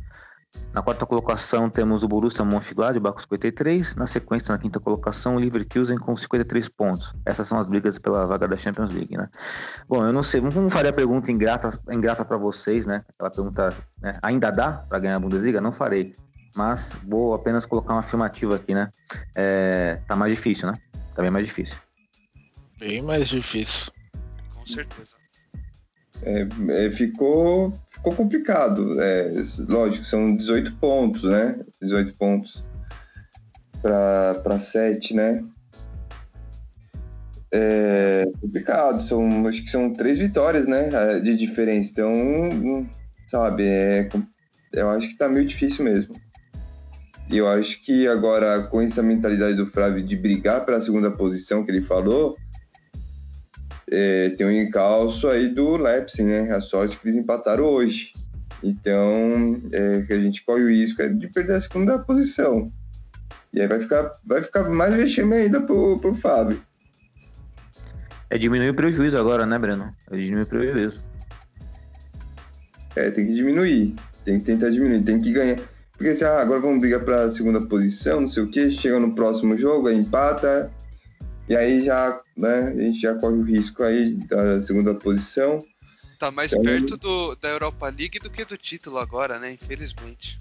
[0.74, 3.95] Na quarta colocação temos o Borussia Mönchengladbach com 53.
[3.95, 7.14] Na sequência, na quinta colocação, o Leverkusen com 53 pontos.
[7.26, 9.30] Essas são as brigas pela vaga da Champions League, né?
[9.88, 13.04] Bom, eu não sei, não faria a pergunta ingrata, ingrata para vocês, né?
[13.10, 13.70] Aquela pergunta,
[14.01, 14.18] né?
[14.22, 15.62] ainda dá para ganhar a Bundesliga?
[15.62, 16.16] Não farei.
[16.56, 18.89] Mas vou apenas colocar uma afirmativa aqui, né?
[19.36, 20.78] É, tá mais difícil, né?
[21.16, 21.78] Tá bem mais difícil.
[22.80, 23.91] Bem mais difícil.
[24.56, 25.18] Com certeza.
[26.24, 26.47] é,
[26.86, 27.72] é, ficou,
[28.04, 29.01] ficou complicado.
[29.01, 29.32] É,
[29.68, 31.58] lógico, são 18 pontos, né?
[31.82, 32.68] 18 pontos
[33.82, 35.41] para 7, né?
[37.51, 41.20] É complicado, são, acho que são três vitórias, né?
[41.20, 41.91] De diferença.
[41.91, 42.89] Então,
[43.28, 44.10] sabe, é,
[44.74, 46.16] eu acho que tá meio difícil mesmo.
[47.30, 51.64] E eu acho que agora, com essa mentalidade do Flávio de brigar pela segunda posição
[51.64, 52.36] que ele falou,
[53.90, 56.52] é, tem um encalço aí do Leipzig, né?
[56.52, 58.14] A sorte que eles empataram hoje.
[58.64, 62.72] Então, é, que a gente corre o risco é de perder a segunda posição.
[63.54, 66.62] E aí vai ficar, vai ficar mais vexame ainda pro, pro Fábio.
[68.30, 69.94] É diminuir o prejuízo agora, né, Breno?
[70.10, 71.06] É diminuir o prejuízo.
[72.96, 73.96] É, tem que diminuir.
[74.24, 75.60] Tem que tentar diminuir, tem que ganhar.
[75.98, 79.14] Porque assim, ah, agora vamos brigar pra segunda posição, não sei o que, chega no
[79.14, 80.72] próximo jogo, aí empata,
[81.48, 85.60] e aí já, né, a gente já corre o risco aí da segunda posição.
[86.20, 89.52] Tá mais Então- perto do, da Europa League do que do título agora, né?
[89.54, 90.38] Infelizmente.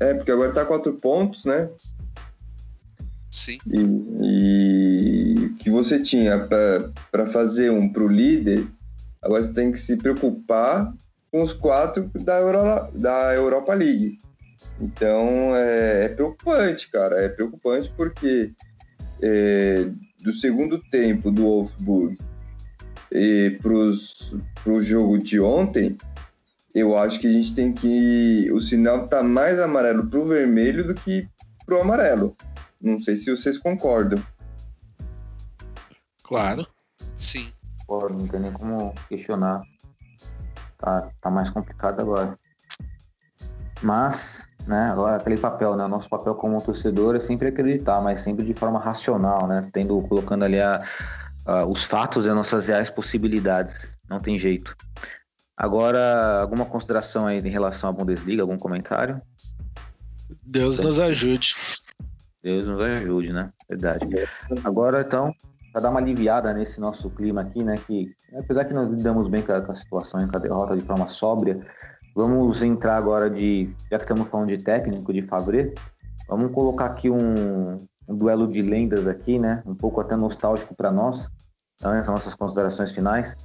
[0.00, 1.68] É, porque agora tá quatro pontos, né?
[3.30, 3.58] Sim.
[3.66, 6.38] E, e que você tinha
[7.10, 8.66] para fazer um para o líder,
[9.22, 10.92] agora você tem que se preocupar
[11.30, 14.18] com os quatro da, Euro, da Europa League.
[14.80, 17.22] Então é, é preocupante, cara.
[17.22, 18.52] É preocupante porque
[19.22, 19.88] é,
[20.22, 22.16] do segundo tempo do Wolfsburg
[23.14, 25.98] e para o jogo de ontem,
[26.74, 28.50] eu acho que a gente tem que.
[28.52, 31.28] O sinal tá mais amarelo pro vermelho do que
[31.66, 32.34] pro amarelo.
[32.80, 34.22] Não sei se vocês concordam.
[36.24, 36.66] Claro.
[37.16, 37.52] Sim.
[37.86, 39.60] Concordo, não tem nem como questionar.
[40.78, 42.38] Tá, tá mais complicado agora.
[43.82, 45.86] Mas, né, agora aquele papel, né?
[45.86, 49.68] Nosso papel como torcedor é sempre acreditar, mas sempre de forma racional, né?
[49.72, 50.82] Tendo, colocando ali a,
[51.46, 53.88] a, os fatos e as nossas reais possibilidades.
[54.08, 54.76] Não tem jeito.
[55.56, 58.42] Agora, alguma consideração aí em relação à Bundesliga?
[58.42, 59.20] Algum comentário?
[60.42, 61.54] Deus nos ajude.
[62.42, 63.50] Deus nos ajude, né?
[63.68, 64.06] Verdade.
[64.64, 65.32] Agora, então,
[65.72, 67.78] para dar uma aliviada nesse nosso clima aqui, né?
[67.86, 70.76] Que apesar que nós lidamos bem com a, com a situação e com a derrota
[70.76, 71.60] de forma sóbria,
[72.14, 75.74] vamos entrar agora de, já que estamos falando de técnico, de Fabre,
[76.28, 77.76] vamos colocar aqui um,
[78.08, 79.62] um duelo de lendas aqui, né?
[79.66, 81.30] Um pouco até nostálgico para nós.
[81.76, 83.36] Então, essas nossas considerações finais,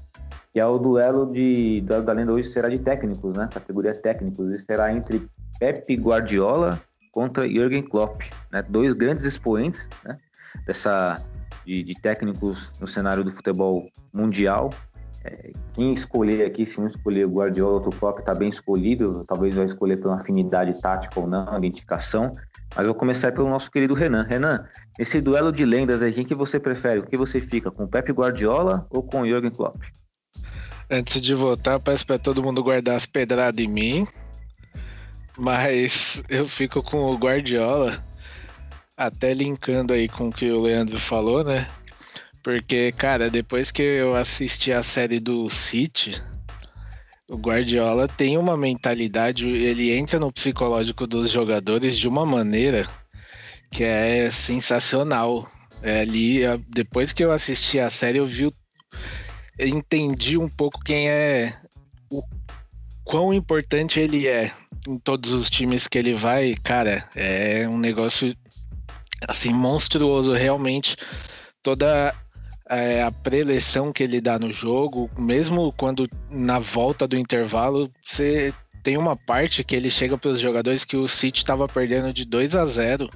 [0.53, 3.49] que é o duelo de duelo da lenda hoje será de técnicos, né?
[3.51, 5.28] Categoria técnicos, e será entre
[5.59, 6.80] Pep Guardiola
[7.11, 8.63] contra Jürgen Klopp, né?
[8.68, 10.18] Dois grandes expoentes, né?
[10.65, 11.22] Dessa
[11.65, 14.70] de, de técnicos no cenário do futebol mundial.
[15.24, 19.24] É, quem escolher aqui, se um escolher o Guardiola ou o Klopp, está bem escolhido.
[19.28, 22.32] Talvez vai escolher pela afinidade tática ou não, identificação.
[22.76, 24.24] Mas vou começar pelo nosso querido Renan.
[24.24, 24.65] Renan,
[24.99, 26.99] esse duelo de lendas aí, quem que você prefere?
[26.99, 29.82] O que você fica, com o Pep Guardiola ou com o Jürgen Klopp?
[30.89, 34.07] Antes de votar, peço para todo mundo guardar as pedradas em mim.
[35.38, 38.03] Mas eu fico com o Guardiola
[38.95, 41.68] até linkando aí com o que o Leandro falou, né?
[42.44, 46.22] Porque, cara, depois que eu assisti a série do City,
[47.30, 52.88] o Guardiola tem uma mentalidade, ele entra no psicológico dos jogadores de uma maneira
[53.72, 55.50] que é sensacional.
[55.82, 58.52] É, ali, depois que eu assisti a série, eu vi,
[59.60, 61.56] entendi um pouco quem é,
[62.10, 62.24] o
[63.04, 64.52] quão importante ele é
[64.88, 66.56] em todos os times que ele vai.
[66.64, 68.36] Cara, é um negócio
[69.28, 70.96] assim, monstruoso realmente.
[71.62, 72.16] Toda
[72.70, 78.53] é, a preleção que ele dá no jogo, mesmo quando na volta do intervalo, você
[78.84, 82.26] tem uma parte que ele chega para os jogadores que o City estava perdendo de
[82.26, 83.09] 2 a 0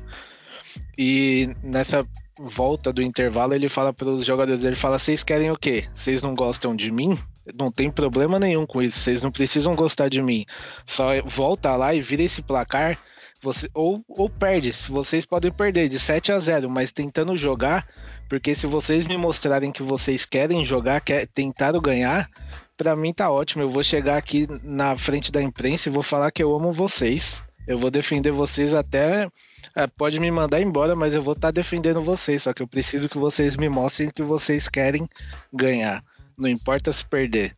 [0.97, 2.05] e nessa
[2.39, 5.85] volta do intervalo ele fala para os jogadores, ele fala: "Vocês querem o quê?
[5.95, 7.17] Vocês não gostam de mim?
[7.57, 8.99] Não tem problema nenhum com isso.
[8.99, 10.45] Vocês não precisam gostar de mim.
[10.85, 12.97] Só volta lá e vira esse placar
[13.41, 14.71] você, ou, ou perde.
[14.89, 17.87] Vocês podem perder de 7 a 0, mas tentando jogar,
[18.32, 22.29] porque se vocês me mostrarem que vocês querem jogar, quer, tentaram ganhar,
[22.77, 23.61] para mim tá ótimo.
[23.61, 27.43] Eu vou chegar aqui na frente da imprensa e vou falar que eu amo vocês.
[27.67, 29.27] Eu vou defender vocês até.
[29.75, 32.43] É, pode me mandar embora, mas eu vou estar tá defendendo vocês.
[32.43, 35.09] Só que eu preciso que vocês me mostrem que vocês querem
[35.51, 36.01] ganhar.
[36.38, 37.53] Não importa se perder.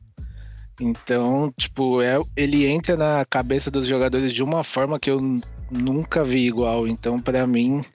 [0.82, 5.22] Então, tipo, é, ele entra na cabeça dos jogadores de uma forma que eu
[5.70, 6.88] nunca vi igual.
[6.88, 7.86] Então, para mim,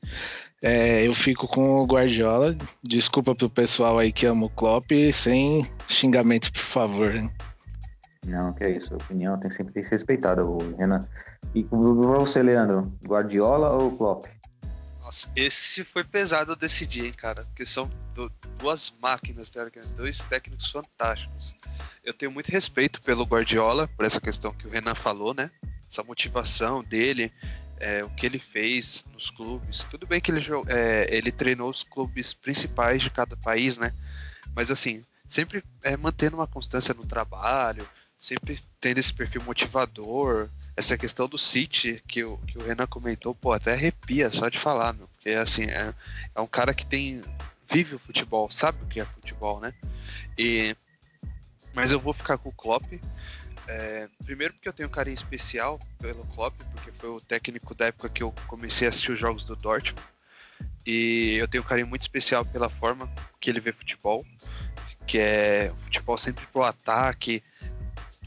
[0.62, 2.56] é, eu fico com o Guardiola.
[2.82, 7.30] Desculpa pro pessoal aí que ama o Klopp, sem xingamentos, por favor.
[8.26, 8.92] Não, que é isso.
[8.94, 10.42] A opinião tem sempre que ser respeitada,
[10.76, 11.00] Renan.
[11.54, 14.26] E pra você, Leandro, Guardiola ou Klopp?
[15.02, 17.42] Nossa, esse foi pesado decidir, hein, cara?
[17.44, 17.90] Porque são
[18.58, 19.50] duas máquinas,
[19.96, 21.54] dois técnicos fantásticos.
[22.04, 25.50] Eu tenho muito respeito pelo Guardiola, por essa questão que o Renan falou, né?
[25.90, 27.32] Essa motivação dele,
[27.80, 29.84] é, o que ele fez nos clubes.
[29.84, 33.92] Tudo bem que ele, é, ele treinou os clubes principais de cada país, né?
[34.54, 40.48] Mas assim, sempre é, mantendo uma constância no trabalho, sempre tendo esse perfil motivador.
[40.76, 44.58] Essa questão do City que o, que o Renan comentou, pô, até arrepia só de
[44.58, 45.08] falar, meu.
[45.08, 45.92] Porque assim, é,
[46.34, 47.22] é um cara que tem.
[47.70, 49.74] vive o futebol, sabe o que é futebol, né?
[50.36, 50.76] E,
[51.74, 52.84] mas eu vou ficar com o Klopp.
[53.70, 57.86] É, primeiro porque eu tenho um carinho especial pelo Klopp, porque foi o técnico da
[57.86, 60.02] época que eu comecei a assistir os jogos do Dortmund.
[60.86, 64.24] E eu tenho um carinho muito especial pela forma que ele vê futebol,
[65.06, 67.42] que é futebol sempre pro ataque,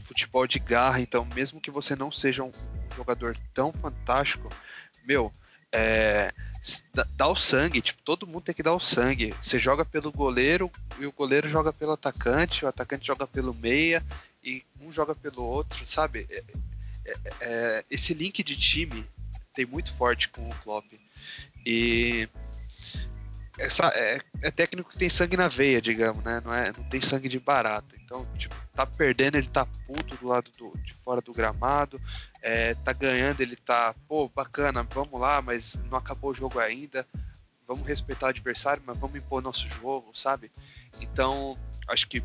[0.04, 1.00] futebol de garra.
[1.00, 2.52] Então, mesmo que você não seja um
[2.94, 4.48] jogador tão fantástico,
[5.04, 5.32] meu,
[5.72, 6.32] é,
[7.16, 9.34] dá o sangue, tipo, todo mundo tem que dar o sangue.
[9.42, 10.70] Você joga pelo goleiro
[11.00, 14.04] e o goleiro joga pelo atacante, o atacante joga pelo meia
[14.42, 16.26] e um joga pelo outro, sabe?
[16.30, 16.44] É,
[17.04, 19.06] é, é, esse link de time
[19.54, 20.86] tem muito forte com o Klopp.
[21.64, 22.28] E
[23.58, 26.40] essa, é, é técnico que tem sangue na veia, digamos, né?
[26.44, 27.94] Não, é, não tem sangue de barata.
[28.02, 32.00] Então, tipo, tá perdendo, ele tá puto do lado do, de fora do gramado.
[32.40, 37.06] É, tá ganhando, ele tá, pô, bacana, vamos lá, mas não acabou o jogo ainda.
[37.66, 40.50] Vamos respeitar o adversário, mas vamos impor nosso jogo, sabe?
[41.00, 41.56] Então,
[41.88, 42.22] acho que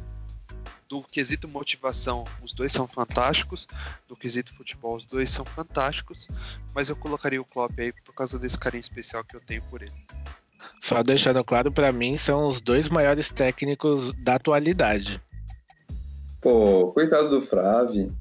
[0.90, 3.68] do quesito motivação, os dois são fantásticos.
[4.08, 6.28] Do quesito futebol, os dois são fantásticos.
[6.74, 9.82] Mas eu colocaria o Klopp aí por causa desse carinho especial que eu tenho por
[9.82, 9.92] ele.
[10.82, 15.22] Só deixando claro, para mim, são os dois maiores técnicos da atualidade.
[16.42, 18.12] Pô, coitado do Frave.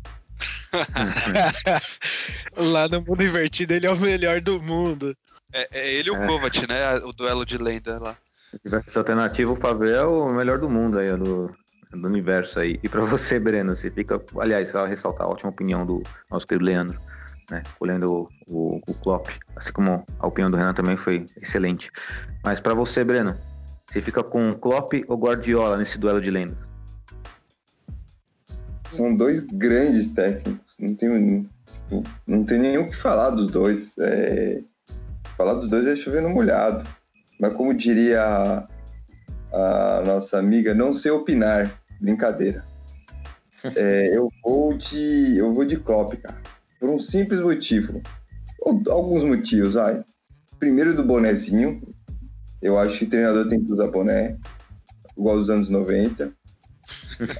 [2.56, 5.16] Lá no mundo invertido, ele é o melhor do mundo.
[5.52, 6.26] É, é ele e o É.
[6.26, 6.96] Kovac, né?
[6.98, 8.16] O duelo de lenda lá.
[8.50, 11.54] Se tivesse alternativa, o Fábio é o melhor do mundo aí, do,
[11.90, 12.78] do universo aí.
[12.82, 14.20] E pra você, Breno, você fica.
[14.38, 17.00] Aliás, só ressaltar a ótima opinião do nosso querido Leandro,
[17.50, 17.62] né?
[17.80, 19.28] Olhando o, o, o Klopp.
[19.54, 21.90] Assim como a opinião do Renan também foi excelente.
[22.42, 23.36] Mas pra você, Breno,
[23.88, 26.58] você fica com Klopp ou Guardiola nesse duelo de lendas?
[28.90, 30.74] São dois grandes técnicos.
[30.78, 33.96] Não tem, tipo, não tem nem o que falar dos dois.
[33.98, 34.60] É,
[35.36, 36.86] falar dos dois é chover no molhado.
[37.38, 38.66] Mas como diria
[39.52, 41.70] a, nossa amiga, não sei opinar.
[42.00, 42.64] Brincadeira.
[43.74, 45.36] É, eu vou de.
[45.38, 46.36] Eu vou de Klopp, cara.
[46.78, 48.02] Por um simples motivo.
[48.90, 50.04] Alguns motivos, vai.
[50.58, 51.82] Primeiro do bonezinho.
[52.60, 54.36] Eu acho que o treinador tem que usar boné.
[55.16, 56.32] Igual dos anos 90.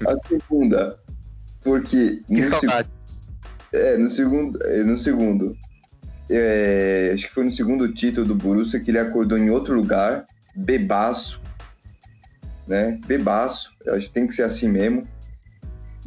[0.06, 0.98] A segunda,
[1.62, 2.22] porque.
[2.26, 2.88] Que seg- saudade.
[3.72, 4.58] é, no segundo.
[4.64, 5.54] é, No segundo.
[6.30, 10.26] é, acho que foi no segundo título do Borussia que ele acordou em outro lugar,
[10.56, 11.40] bebaço.
[12.66, 13.00] Né?
[13.06, 13.72] Bebaço.
[13.88, 15.06] Acho que tem que ser assim mesmo.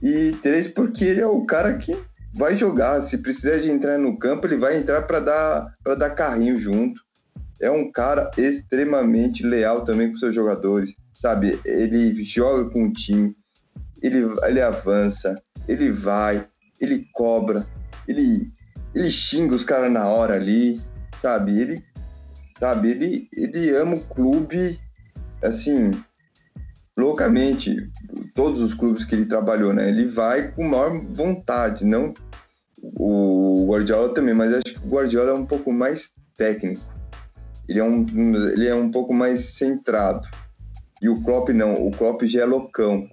[0.01, 1.95] E três, porque ele é o cara que
[2.33, 3.01] vai jogar.
[3.01, 7.01] Se precisar de entrar no campo, ele vai entrar para dar, pra dar carrinho junto.
[7.61, 10.95] É um cara extremamente leal também com seus jogadores.
[11.13, 11.59] Sabe?
[11.65, 13.35] Ele joga com o time,
[14.01, 15.35] ele, ele avança,
[15.67, 16.47] ele vai,
[16.79, 17.65] ele cobra,
[18.07, 18.49] ele,
[18.95, 20.79] ele xinga os caras na hora ali,
[21.19, 21.59] sabe?
[21.59, 21.83] Ele,
[22.57, 22.91] sabe?
[22.91, 24.79] Ele, ele ama o clube,
[25.43, 25.91] assim,
[26.99, 27.75] loucamente.
[28.35, 29.89] Todos os clubes que ele trabalhou, né?
[29.89, 32.13] Ele vai com maior vontade, não
[32.81, 36.81] o Guardiola também, mas acho que o Guardiola é um pouco mais técnico.
[37.67, 38.05] Ele é um,
[38.51, 40.27] ele é um pouco mais centrado.
[41.01, 43.07] E o Klopp não, o Klopp já é loucão.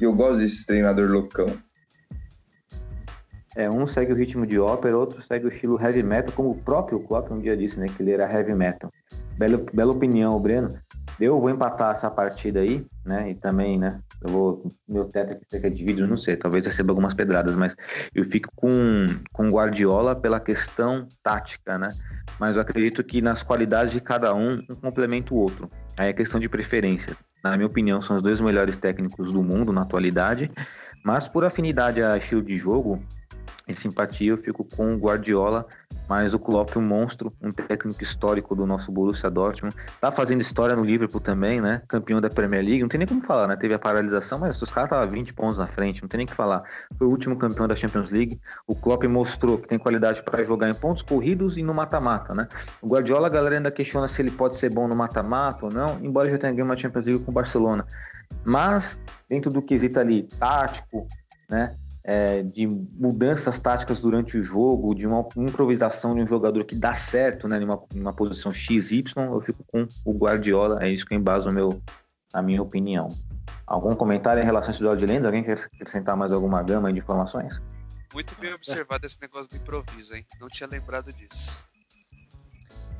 [0.00, 1.46] E eu gosto desse treinador loucão.
[3.56, 6.56] É, um segue o ritmo de ópera, outro segue o estilo heavy metal, como o
[6.56, 7.86] próprio Klopp um dia disse, né?
[7.86, 8.90] Que ele era heavy metal.
[9.38, 10.68] Bela, bela opinião, Breno.
[11.20, 13.30] Eu vou empatar essa partida aí, né?
[13.30, 14.00] E também, né?
[14.20, 14.66] Eu vou.
[14.88, 17.76] Meu teto aqui cerca de vidro, não sei, talvez receba algumas pedradas, mas
[18.14, 21.90] eu fico com, com Guardiola pela questão tática, né?
[22.40, 25.70] Mas eu acredito que nas qualidades de cada um, um complementa o outro.
[25.96, 27.16] Aí é questão de preferência.
[27.44, 30.50] Na minha opinião, são os dois melhores técnicos do mundo na atualidade,
[31.04, 33.02] mas por afinidade a estilo de jogo,
[33.66, 35.66] em simpatia, eu fico com o Guardiola,
[36.08, 39.74] mas o Klopp, um monstro, um técnico histórico do nosso Borussia Dortmund.
[40.00, 41.80] Tá fazendo história no Liverpool também, né?
[41.88, 42.82] Campeão da Premier League.
[42.82, 43.56] Não tem nem como falar, né?
[43.56, 46.28] Teve a paralisação, mas os caras estavam 20 pontos na frente, não tem nem o
[46.28, 46.62] que falar.
[46.98, 48.38] Foi o último campeão da Champions League.
[48.66, 52.48] O Klopp mostrou que tem qualidade para jogar em pontos corridos e no mata-mata, né?
[52.82, 55.98] O Guardiola, a galera ainda questiona se ele pode ser bom no mata-mata ou não,
[56.02, 57.86] embora já tenha ganho uma Champions League com o Barcelona.
[58.44, 58.98] Mas,
[59.28, 61.06] dentro do quesito ali tático,
[61.48, 61.74] né?
[62.04, 66.94] É, de mudanças táticas durante o jogo, de uma improvisação de um jogador que dá
[66.94, 67.64] certo né, em
[68.00, 71.80] uma, posição XY, eu fico com o Guardiola, é isso que eu embaso o meu,
[72.32, 73.08] a minha opinião.
[73.66, 75.28] Algum comentário em relação a esse duelo de lenda?
[75.28, 77.62] Alguém quer acrescentar mais alguma gama de informações?
[78.12, 80.26] Muito bem observado esse negócio do improviso, hein?
[80.38, 81.64] Não tinha lembrado disso.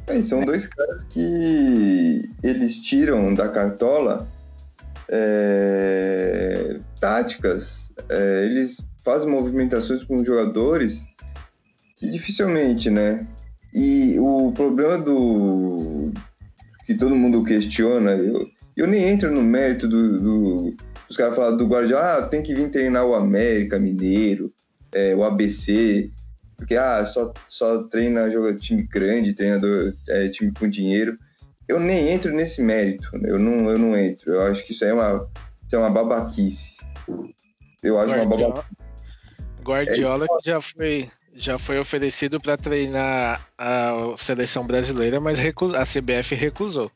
[0.07, 4.27] É, são dois caras que eles tiram da cartola
[5.09, 11.05] é, táticas, é, eles fazem movimentações com os jogadores
[11.97, 13.27] que dificilmente, né?
[13.73, 16.13] E o problema do
[16.87, 18.47] que todo mundo questiona, eu,
[18.77, 20.77] eu nem entro no mérito do, do
[21.09, 24.53] os caras falam do Guardiola, ah, tem que vir treinar o América Mineiro,
[24.93, 26.11] é, o ABC,
[26.57, 31.19] porque ah, só, só treina joga time grande, treinador, é, time com dinheiro.
[31.67, 34.35] Eu nem entro nesse mérito, eu não, eu não entro.
[34.35, 35.29] Eu acho que isso aí é uma,
[35.67, 36.77] isso é uma babaquice.
[37.83, 38.84] Eu acho uma babaquice.
[39.65, 45.85] Guardiola que já foi, já foi oferecido para treinar a seleção brasileira, mas recu- a
[45.85, 46.91] CBF recusou.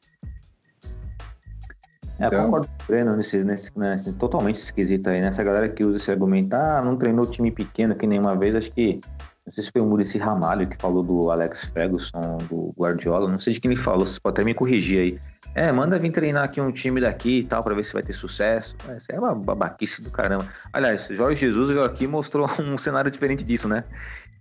[2.21, 5.69] É, eu Então- concordo com o Breno nesse, nesse, nesse- totalmente esquisito aí, nessa galera
[5.69, 9.01] que usa esse argumento, ah, não treinou time pequeno que nenhuma vez, acho que,
[9.47, 13.39] não sei se foi o Murici Ramalho que falou do Alex Ferguson, do Guardiola, não
[13.39, 15.19] sei de quem ele falou, você pode até me corrigir aí.
[15.59, 18.13] É, manda vir treinar aqui um time daqui e tal, pra ver se vai ter
[18.13, 18.77] sucesso.
[18.89, 20.47] Essa é uma babaquice do caramba.
[20.73, 23.83] Aliás, Jorge Jesus veio aqui e mostrou um cenário diferente disso, né?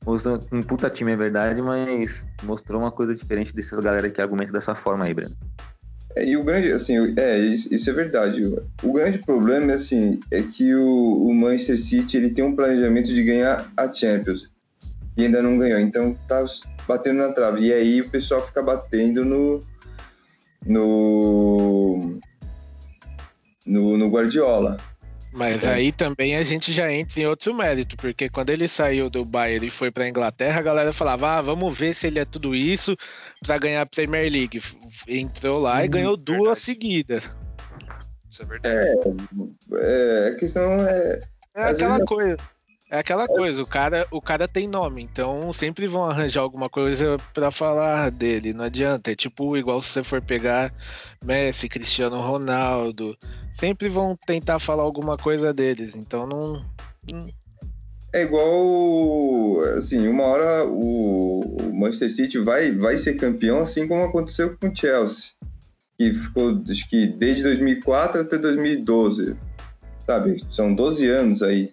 [0.05, 4.51] Mostrou um puta time, é verdade, mas mostrou uma coisa diferente dessas galera que argumenta
[4.51, 5.35] dessa forma aí, Breno.
[6.15, 8.45] É, e o grande, assim, é, isso, isso é verdade.
[8.45, 13.07] O, o grande problema, assim, é que o, o Manchester City, ele tem um planejamento
[13.07, 14.51] de ganhar a Champions.
[15.17, 16.45] E ainda não ganhou, então tá
[16.87, 17.65] batendo na trave.
[17.65, 19.63] E aí o pessoal fica batendo no...
[20.67, 22.19] No...
[23.65, 24.77] No, no Guardiola.
[25.33, 25.73] Mas É.
[25.73, 29.67] aí também a gente já entra em outro mérito, porque quando ele saiu do Bayern
[29.67, 32.95] e foi pra Inglaterra, a galera falava: ah, vamos ver se ele é tudo isso
[33.45, 34.61] pra ganhar a Premier League.
[35.07, 36.59] Entrou lá e Hum, ganhou duas verdade.
[36.61, 37.35] seguidas.
[38.29, 38.87] Isso é verdade.
[39.73, 41.19] É, a questão é...
[41.55, 42.37] É aquela vezes- coisa.
[42.89, 47.17] É aquela coisa, o cara, o cara tem nome, então sempre vão arranjar alguma coisa
[47.33, 49.11] pra falar dele, não adianta.
[49.11, 50.73] É tipo igual se você for pegar
[51.23, 53.17] Messi, Cristiano Ronaldo,
[53.59, 56.63] sempre vão tentar falar alguma coisa deles, então não.
[57.11, 57.27] não-
[58.13, 64.03] É igual, assim, uma hora o o Manchester City vai, vai ser campeão, assim como
[64.05, 65.31] aconteceu com o Chelsea,
[65.99, 69.35] que ficou, acho que desde 2004 até 2012,
[70.05, 70.41] sabe?
[70.49, 71.71] São 12 anos aí,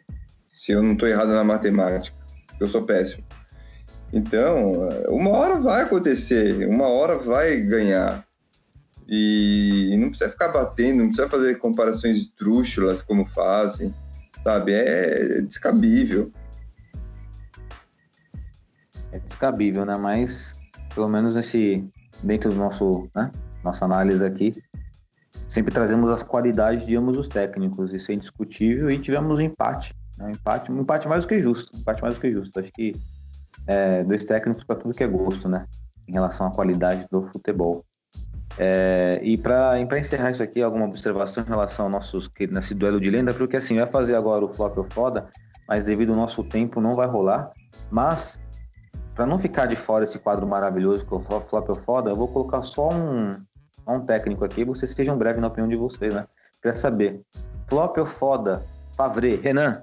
[0.54, 2.16] se eu não estou errado na matemática,
[2.58, 3.24] eu sou péssimo.
[4.10, 8.24] Então, uma hora vai acontecer, uma hora vai ganhar.
[9.06, 13.92] E não precisa ficar batendo, não precisa fazer comparações trúxulas como fazem
[14.44, 14.72] sabe?
[14.74, 16.30] É descabível.
[19.10, 19.96] É descabível, né?
[19.96, 20.56] Mas
[20.94, 21.88] pelo menos nesse
[22.22, 23.32] dentro do nosso, né?
[23.64, 24.52] Nossa análise aqui,
[25.48, 29.94] sempre trazemos as qualidades de ambos os técnicos, isso é indiscutível e tivemos um empate?
[30.20, 32.58] Um empate, um empate mais do que justo, um empate mais do que justo.
[32.58, 32.92] Acho que
[33.66, 35.66] é, dois técnicos para tudo que é gosto, né?
[36.06, 37.84] Em relação à qualidade do futebol.
[38.58, 42.18] É, e para encerrar isso aqui, alguma observação em relação ao nosso
[42.50, 45.28] nesse duelo de lenda, porque assim, vai fazer agora o flop ou foda,
[45.68, 47.50] mas devido ao nosso tempo não vai rolar.
[47.90, 48.38] Mas,
[49.14, 52.14] para não ficar de fora esse quadro maravilhoso que é o flop ou foda, eu
[52.14, 53.32] vou colocar só um,
[53.88, 56.26] um técnico aqui, vocês sejam breves na opinião de vocês, né?
[56.62, 57.20] Queria saber,
[57.66, 58.62] flop ou foda,
[58.96, 59.82] Favre, Renan,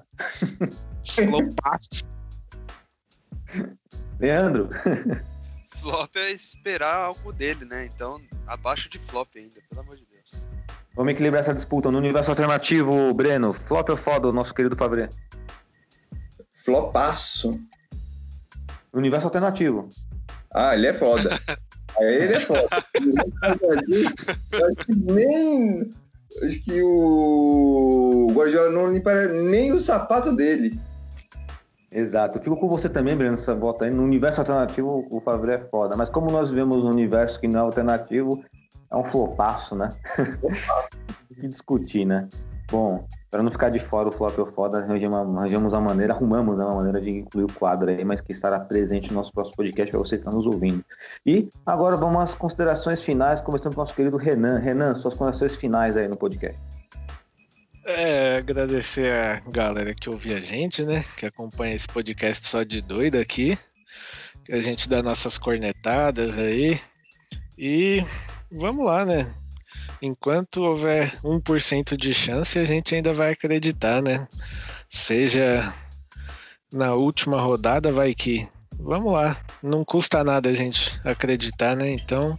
[1.06, 2.02] Flopaço.
[4.18, 4.68] Leandro,
[5.80, 7.88] Flop é esperar algo dele, né?
[7.92, 10.46] Então, abaixo de flop ainda, pelo amor de Deus.
[10.94, 15.08] vamos equilibrar essa disputa no universo alternativo, Breno, flop ou foda, o nosso querido Favre?
[16.64, 17.60] Flopaço.
[18.92, 19.88] No universo alternativo.
[20.54, 21.30] Ah, ele é foda.
[21.98, 22.68] Aí ele é foda.
[24.86, 25.90] Que nem.
[26.42, 30.78] Acho que o Guardiola não limpa nem o sapato dele.
[31.90, 32.38] Exato.
[32.38, 33.90] Eu fico com você também, Breno, essa volta aí.
[33.90, 35.94] No universo alternativo, o Favre é foda.
[35.96, 38.42] Mas como nós vivemos um universo que não é alternativo,
[38.90, 39.90] é um flopaço, né?
[41.28, 42.28] Tem que discutir, né?
[42.70, 46.66] Bom, para não ficar de fora o flop ou foda, arranjamos, uma maneira, arrumamos né,
[46.66, 49.90] uma maneira de incluir o quadro aí, mas que estará presente no nosso próximo podcast
[49.90, 50.84] para você que está nos ouvindo.
[51.24, 54.58] E agora vamos às considerações finais, começando com o nosso querido Renan.
[54.58, 56.60] Renan, suas considerações finais aí no podcast.
[57.86, 61.02] É, agradecer a galera que ouve a gente, né?
[61.16, 63.58] Que acompanha esse podcast só de doido aqui.
[64.44, 66.78] Que a gente dá nossas cornetadas aí.
[67.56, 68.04] E
[68.50, 69.32] vamos lá, né?
[70.04, 74.26] Enquanto houver 1% de chance, a gente ainda vai acreditar, né?
[74.90, 75.72] Seja
[76.72, 78.48] na última rodada, vai que.
[78.80, 79.40] Vamos lá.
[79.62, 81.88] Não custa nada a gente acreditar, né?
[81.88, 82.36] Então,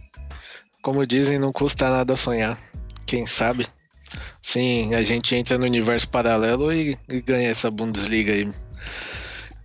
[0.82, 2.60] como dizem, não custa nada sonhar.
[3.06, 3.66] Quem sabe?
[4.42, 8.46] Sim, a gente entra no universo paralelo e, e ganha essa Bundesliga aí.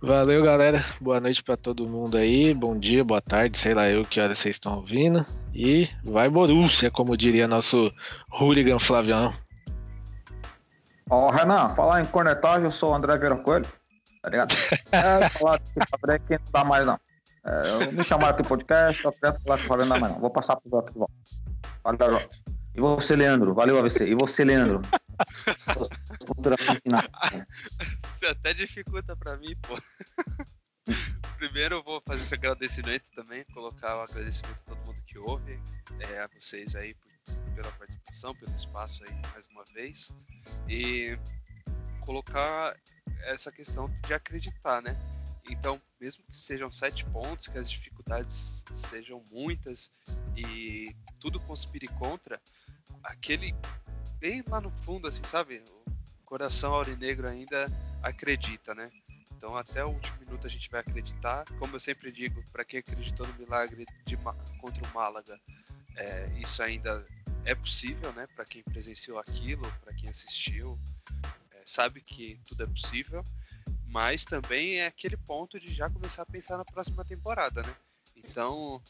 [0.02, 0.82] Valeu, galera.
[0.98, 2.54] Boa noite pra todo mundo aí.
[2.54, 5.26] Bom dia, boa tarde, sei lá eu que hora vocês estão ouvindo.
[5.54, 7.92] E vai Borussia, como diria nosso
[8.32, 9.34] hooligan Flavião.
[11.10, 13.66] Ó, Renan, falar em cornetagem, eu sou o André Vieira Coelho,
[14.22, 14.54] tá ligado?
[14.90, 16.98] É, falar desse Favre que não dá mais, não.
[17.44, 20.12] É, eu me chamaram aqui podcast, só queria falar que o Favre não dá mais,
[20.14, 20.20] não.
[20.20, 21.06] Vou passar pro outro.
[21.84, 22.20] Valeu.
[22.74, 23.52] E você, Leandro?
[23.54, 24.06] Valeu, AVC.
[24.08, 24.80] E você, Leandro?
[28.02, 29.76] Você até dificulta pra mim, pô.
[31.36, 35.58] Primeiro eu vou fazer esse agradecimento também, colocar o agradecimento a todo mundo que ouve,
[36.00, 37.10] é, a vocês aí por-
[37.54, 40.10] pela participação, pelo espaço aí mais uma vez.
[40.68, 41.18] E
[42.00, 42.76] colocar
[43.24, 44.96] essa questão de acreditar, né?
[45.50, 49.90] Então, mesmo que sejam sete pontos, que as dificuldades sejam muitas
[50.36, 52.40] e tudo conspire contra,
[53.02, 53.54] aquele
[54.18, 55.62] bem lá no fundo, assim, sabe?
[56.22, 57.66] O coração aurinegro ainda
[58.00, 58.88] acredita, né?
[59.32, 61.44] Então até o último minuto a gente vai acreditar.
[61.58, 64.16] Como eu sempre digo, para quem acreditou no milagre de
[64.60, 65.40] contra o Málaga,
[65.96, 67.04] é, isso ainda
[67.44, 68.28] é possível, né?
[68.36, 70.78] Para quem presenciou aquilo, para quem assistiu,
[71.50, 73.24] é, sabe que tudo é possível,
[73.90, 77.74] mas também é aquele ponto de já começar a pensar na próxima temporada, né?
[78.16, 78.80] Então,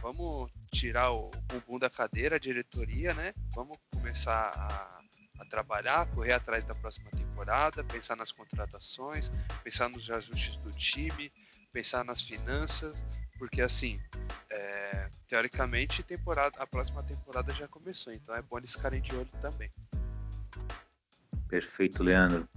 [0.00, 3.34] vamos tirar o bumbum da cadeira, a diretoria, né?
[3.54, 9.30] Vamos começar a, a trabalhar, correr atrás da próxima temporada, pensar nas contratações,
[9.62, 11.30] pensar nos ajustes do time,
[11.70, 12.96] pensar nas finanças,
[13.38, 14.00] porque assim,
[14.48, 19.28] é, teoricamente temporada, a próxima temporada já começou, então é bom eles ficarem de olho
[19.42, 19.70] também.
[21.48, 22.48] Perfeito, Leandro.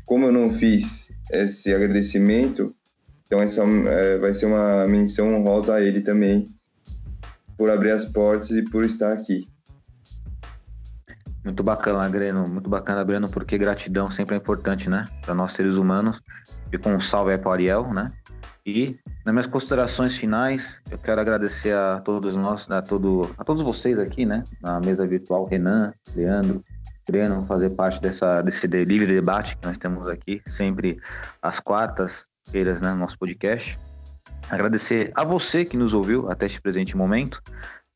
[0.05, 2.76] Como eu não fiz esse agradecimento,
[3.26, 6.47] então essa é, vai ser uma menção honrosa a ele também
[7.57, 9.47] por abrir as portas e por estar aqui.
[11.43, 12.47] Muito bacana, Breno.
[12.47, 15.07] Muito bacana, Breno, porque gratidão sempre é importante, né?
[15.22, 16.22] Para nós seres humanos.
[16.72, 18.11] E com um salve aí para Ariel, né?
[18.66, 23.64] E nas minhas considerações finais, eu quero agradecer a todos nós, a, todo, a todos
[23.64, 24.43] vocês aqui, né?
[24.62, 26.64] Na mesa virtual, Renan, Leandro,
[27.09, 30.99] Breno, fazer parte dessa, desse livre debate que nós temos aqui, sempre
[31.41, 32.91] às quartas-feiras, né?
[32.91, 33.78] No nosso podcast.
[34.49, 37.41] Agradecer a você que nos ouviu até este presente momento,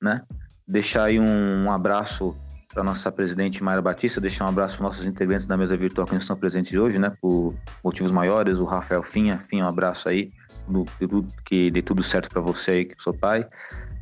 [0.01, 0.21] né?
[0.67, 2.35] Deixar aí um, um abraço
[2.75, 6.11] para nossa presidente Mayra Batista, deixar um abraço para nossos integrantes da mesa virtual que
[6.11, 7.13] não estão presentes hoje, né?
[7.21, 10.29] Por motivos maiores, o Rafael Finha, Finha, um abraço aí,
[11.45, 13.47] que dê tudo certo para você aí, que sou pai.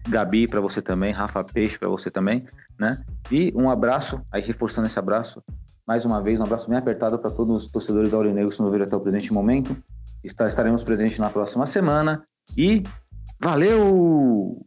[0.09, 2.45] Gabi para você também, Rafa Peixe para você também,
[2.79, 2.99] né?
[3.31, 5.43] E um abraço, aí reforçando esse abraço,
[5.87, 8.87] mais uma vez, um abraço bem apertado para todos os torcedores aurinegros que nos ouviram
[8.87, 9.77] até o presente momento.
[10.23, 12.23] Estaremos presentes na próxima semana
[12.57, 12.81] e
[13.39, 14.65] valeu!